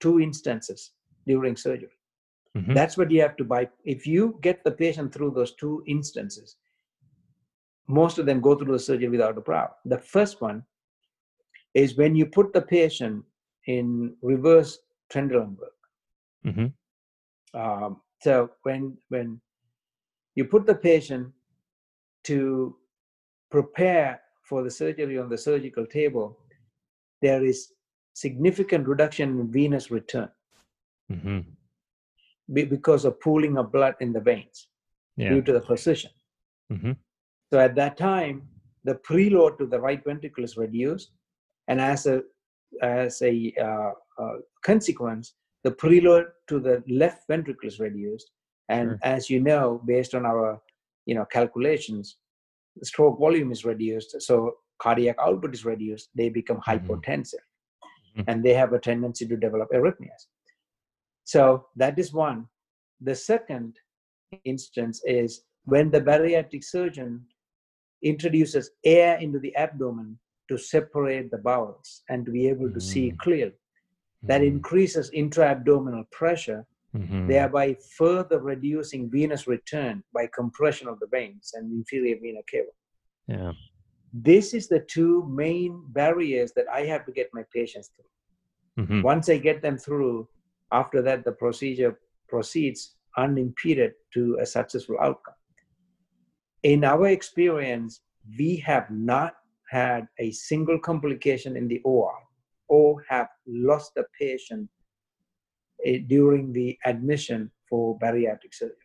two 0.00 0.20
instances 0.20 0.92
during 1.26 1.56
surgery. 1.56 1.90
Mm-hmm. 2.56 2.74
That's 2.74 2.96
what 2.96 3.10
you 3.10 3.20
have 3.20 3.36
to 3.36 3.44
buy. 3.44 3.68
If 3.84 4.06
you 4.06 4.38
get 4.42 4.64
the 4.64 4.72
patient 4.72 5.14
through 5.14 5.32
those 5.32 5.54
two 5.54 5.84
instances, 5.86 6.56
most 7.88 8.18
of 8.18 8.26
them 8.26 8.40
go 8.40 8.54
through 8.54 8.72
the 8.72 8.78
surgery 8.78 9.08
without 9.08 9.36
a 9.36 9.40
problem. 9.40 9.72
The 9.86 9.98
first 9.98 10.40
one 10.40 10.62
is 11.74 11.96
when 11.96 12.14
you 12.14 12.26
put 12.26 12.52
the 12.52 12.62
patient 12.62 13.24
in 13.66 14.14
reverse 14.22 14.78
Trendelenburg. 15.12 15.76
Mm-hmm. 16.46 17.58
Um, 17.58 18.00
so 18.20 18.50
when 18.62 18.96
when 19.08 19.40
you 20.34 20.44
put 20.44 20.66
the 20.66 20.74
patient 20.74 21.32
to 22.24 22.76
prepare 23.50 24.20
for 24.42 24.62
the 24.62 24.70
surgery 24.70 25.18
on 25.18 25.28
the 25.28 25.38
surgical 25.38 25.86
table, 25.86 26.38
there 27.22 27.44
is 27.44 27.72
significant 28.14 28.86
reduction 28.86 29.40
in 29.40 29.50
venous 29.50 29.90
return 29.90 30.28
mm-hmm. 31.10 31.40
because 32.52 33.04
of 33.04 33.20
pooling 33.20 33.56
of 33.56 33.72
blood 33.72 33.94
in 34.00 34.12
the 34.12 34.20
veins 34.20 34.68
yeah. 35.16 35.30
due 35.30 35.42
to 35.42 35.52
the 35.52 35.60
position. 35.60 36.10
Mm-hmm. 36.72 36.92
So 37.52 37.58
at 37.58 37.74
that 37.76 37.96
time, 37.96 38.42
the 38.84 38.94
preload 38.94 39.58
to 39.58 39.66
the 39.66 39.80
right 39.80 40.02
ventricle 40.04 40.44
is 40.44 40.56
reduced, 40.56 41.10
and 41.68 41.80
as 41.80 42.06
a 42.06 42.22
as 42.82 43.20
a 43.22 43.52
uh, 43.60 43.92
uh, 44.22 44.36
consequence, 44.64 45.34
the 45.64 45.70
preload 45.70 46.26
to 46.48 46.60
the 46.60 46.82
left 46.88 47.24
ventricle 47.28 47.68
is 47.68 47.80
reduced, 47.80 48.30
and 48.68 48.90
sure. 48.90 48.98
as 49.02 49.30
you 49.30 49.40
know, 49.40 49.82
based 49.86 50.14
on 50.14 50.26
our 50.26 50.60
you 51.06 51.14
know 51.14 51.24
calculations, 51.24 52.16
the 52.76 52.86
stroke 52.86 53.18
volume 53.18 53.50
is 53.50 53.64
reduced, 53.64 54.20
so 54.20 54.54
cardiac 54.78 55.16
output 55.20 55.54
is 55.54 55.64
reduced. 55.64 56.10
They 56.14 56.28
become 56.28 56.58
mm-hmm. 56.58 56.86
hypotensive, 56.86 57.46
mm-hmm. 58.16 58.22
and 58.28 58.44
they 58.44 58.54
have 58.54 58.72
a 58.72 58.78
tendency 58.78 59.26
to 59.26 59.36
develop 59.36 59.68
arrhythmias. 59.72 60.26
So 61.24 61.66
that 61.76 61.98
is 61.98 62.12
one. 62.12 62.46
The 63.00 63.14
second 63.14 63.76
instance 64.44 65.02
is 65.04 65.42
when 65.64 65.90
the 65.90 66.00
bariatric 66.00 66.64
surgeon 66.64 67.26
introduces 68.02 68.70
air 68.84 69.18
into 69.18 69.38
the 69.38 69.54
abdomen 69.56 70.18
to 70.48 70.56
separate 70.56 71.30
the 71.30 71.38
bowels 71.38 72.02
and 72.08 72.24
to 72.24 72.32
be 72.32 72.48
able 72.48 72.68
to 72.68 72.78
mm-hmm. 72.78 72.80
see 72.80 73.12
clearly. 73.20 73.52
That 74.22 74.40
mm-hmm. 74.40 74.56
increases 74.56 75.10
intra-abdominal 75.12 76.04
pressure 76.10 76.66
mm-hmm. 76.96 77.26
thereby 77.28 77.76
further 77.96 78.40
reducing 78.40 79.10
venous 79.10 79.46
return 79.46 80.02
by 80.14 80.28
compression 80.34 80.88
of 80.88 80.98
the 81.00 81.06
veins 81.06 81.52
and 81.54 81.72
inferior 81.72 82.16
vena 82.20 82.40
cava. 82.50 82.70
Yeah. 83.26 83.52
This 84.12 84.54
is 84.54 84.68
the 84.68 84.80
two 84.80 85.26
main 85.28 85.82
barriers 85.88 86.52
that 86.56 86.66
I 86.72 86.82
have 86.86 87.04
to 87.06 87.12
get 87.12 87.28
my 87.32 87.44
patients 87.54 87.90
through. 87.94 88.84
Mm-hmm. 88.84 89.02
Once 89.02 89.28
I 89.28 89.38
get 89.38 89.60
them 89.60 89.76
through, 89.76 90.28
after 90.72 91.02
that, 91.02 91.24
the 91.24 91.32
procedure 91.32 91.98
proceeds 92.28 92.94
unimpeded 93.16 93.92
to 94.14 94.38
a 94.40 94.46
successful 94.46 94.96
outcome. 95.00 95.34
In 96.62 96.84
our 96.84 97.08
experience, 97.08 98.00
we 98.38 98.56
have 98.56 98.90
not 98.90 99.34
had 99.70 100.08
a 100.18 100.30
single 100.32 100.78
complication 100.78 101.56
in 101.56 101.68
the 101.68 101.80
OR 101.84 102.14
or 102.68 103.04
have 103.08 103.28
lost 103.46 103.94
the 103.94 104.04
patient 104.18 104.68
Eh, 105.84 106.00
during 106.06 106.52
the 106.52 106.76
admission 106.84 107.50
for 107.68 107.98
bariatric 107.98 108.52
surgery. 108.52 108.76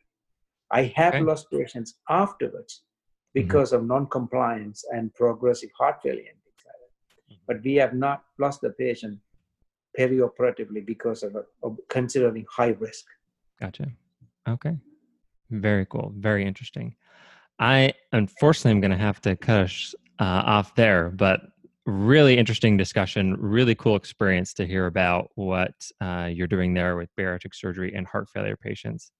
I 0.71 0.93
have 0.95 1.15
okay. 1.15 1.23
lost 1.23 1.49
patients 1.51 1.95
afterwards 2.09 2.83
because 3.33 3.71
mm-hmm. 3.71 3.81
of 3.83 3.87
non-compliance 3.87 4.85
and 4.91 5.13
progressive 5.15 5.69
heart 5.77 5.97
failure 6.03 6.29
and 6.31 6.39
things 6.43 6.63
like 6.65 6.75
that. 6.81 7.33
Mm-hmm. 7.33 7.43
But 7.47 7.63
we 7.63 7.75
have 7.75 7.93
not 7.93 8.23
lost 8.37 8.61
the 8.61 8.71
patient 8.71 9.19
perioperatively 9.99 10.85
because 10.85 11.23
of, 11.23 11.35
a, 11.35 11.43
of 11.63 11.77
considering 11.89 12.45
high 12.51 12.75
risk. 12.79 13.05
Gotcha. 13.59 13.87
Okay. 14.47 14.77
Very 15.49 15.85
cool. 15.87 16.13
Very 16.15 16.45
interesting. 16.45 16.95
I 17.59 17.93
unfortunately 18.11 18.71
am 18.71 18.81
going 18.81 18.91
to 18.91 18.97
have 18.97 19.21
to 19.21 19.35
cut 19.35 19.61
us 19.61 19.95
uh, 20.19 20.43
off 20.45 20.75
there, 20.75 21.09
but 21.09 21.41
really 21.85 22.37
interesting 22.37 22.77
discussion 22.77 23.35
really 23.37 23.75
cool 23.75 23.95
experience 23.95 24.53
to 24.53 24.65
hear 24.65 24.85
about 24.85 25.29
what 25.35 25.73
uh, 25.99 26.29
you're 26.31 26.47
doing 26.47 26.73
there 26.73 26.95
with 26.95 27.09
bariatric 27.19 27.53
surgery 27.53 27.93
and 27.93 28.07
heart 28.07 28.29
failure 28.29 28.55
patients 28.55 29.11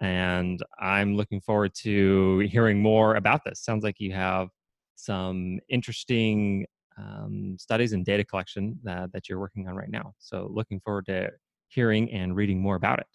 and 0.00 0.62
i'm 0.80 1.16
looking 1.16 1.40
forward 1.40 1.72
to 1.74 2.38
hearing 2.50 2.80
more 2.80 3.16
about 3.16 3.42
this. 3.44 3.60
Sounds 3.60 3.82
like 3.82 3.96
you 3.98 4.12
have 4.12 4.48
some 4.94 5.58
interesting 5.68 6.66
um, 6.96 7.56
studies 7.58 7.92
and 7.92 8.04
data 8.04 8.24
collection 8.24 8.78
uh, 8.88 9.08
that 9.12 9.28
you're 9.28 9.40
working 9.40 9.66
on 9.68 9.74
right 9.74 9.90
now 9.90 10.12
so 10.18 10.48
looking 10.52 10.80
forward 10.80 11.06
to 11.06 11.28
hearing 11.68 12.10
and 12.12 12.36
reading 12.36 12.60
more 12.60 12.76
about 12.76 13.00
it 13.00 13.06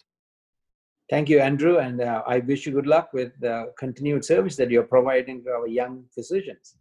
thank 1.10 1.28
you 1.28 1.40
andrew 1.40 1.78
and 1.78 2.00
uh, 2.00 2.22
i 2.26 2.38
wish 2.38 2.66
you 2.66 2.72
good 2.72 2.86
luck 2.86 3.12
with 3.12 3.32
the 3.40 3.72
continued 3.78 4.24
service 4.24 4.56
that 4.56 4.70
you're 4.70 4.82
providing 4.82 5.42
to 5.42 5.50
our 5.50 5.66
young 5.66 6.04
physicians 6.14 6.76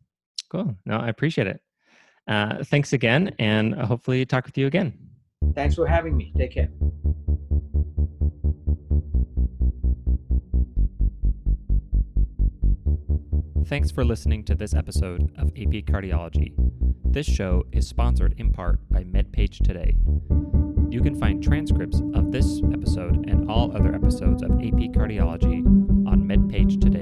cool 0.50 0.76
no 0.86 0.98
i 0.98 1.08
appreciate 1.08 1.48
it 1.48 1.62
uh, 2.28 2.64
thanks 2.64 2.94
again, 2.94 3.34
and 3.40 3.76
hopefully 3.76 4.26
talk 4.26 4.46
with 4.46 4.58
you 4.58 4.68
again. 4.68 4.94
Thanks 5.56 5.76
for 5.76 5.88
having 5.88 6.16
me. 6.16 6.32
Take 6.38 6.54
care. 6.54 6.70
Thanks 13.66 13.90
for 13.90 14.04
listening 14.04 14.44
to 14.46 14.56
this 14.56 14.74
episode 14.74 15.32
of 15.38 15.48
AP 15.50 15.86
Cardiology. 15.86 16.54
This 17.06 17.26
show 17.26 17.64
is 17.72 17.88
sponsored 17.88 18.36
in 18.38 18.52
part 18.52 18.80
by 18.90 19.04
MedPage 19.04 19.64
Today. 19.64 19.96
You 20.92 21.00
can 21.00 21.16
find 21.16 21.42
transcripts 21.42 22.02
of 22.14 22.34
this 22.34 22.62
episode 22.74 23.26
and 23.30 23.50
all 23.50 23.74
other 23.74 23.96
episodes 23.96 24.44
of 24.44 24.52
AP 24.52 24.92
Cardiology 24.92 25.66
on 26.06 26.28
MedPage 26.28 26.82
Today 26.82 27.01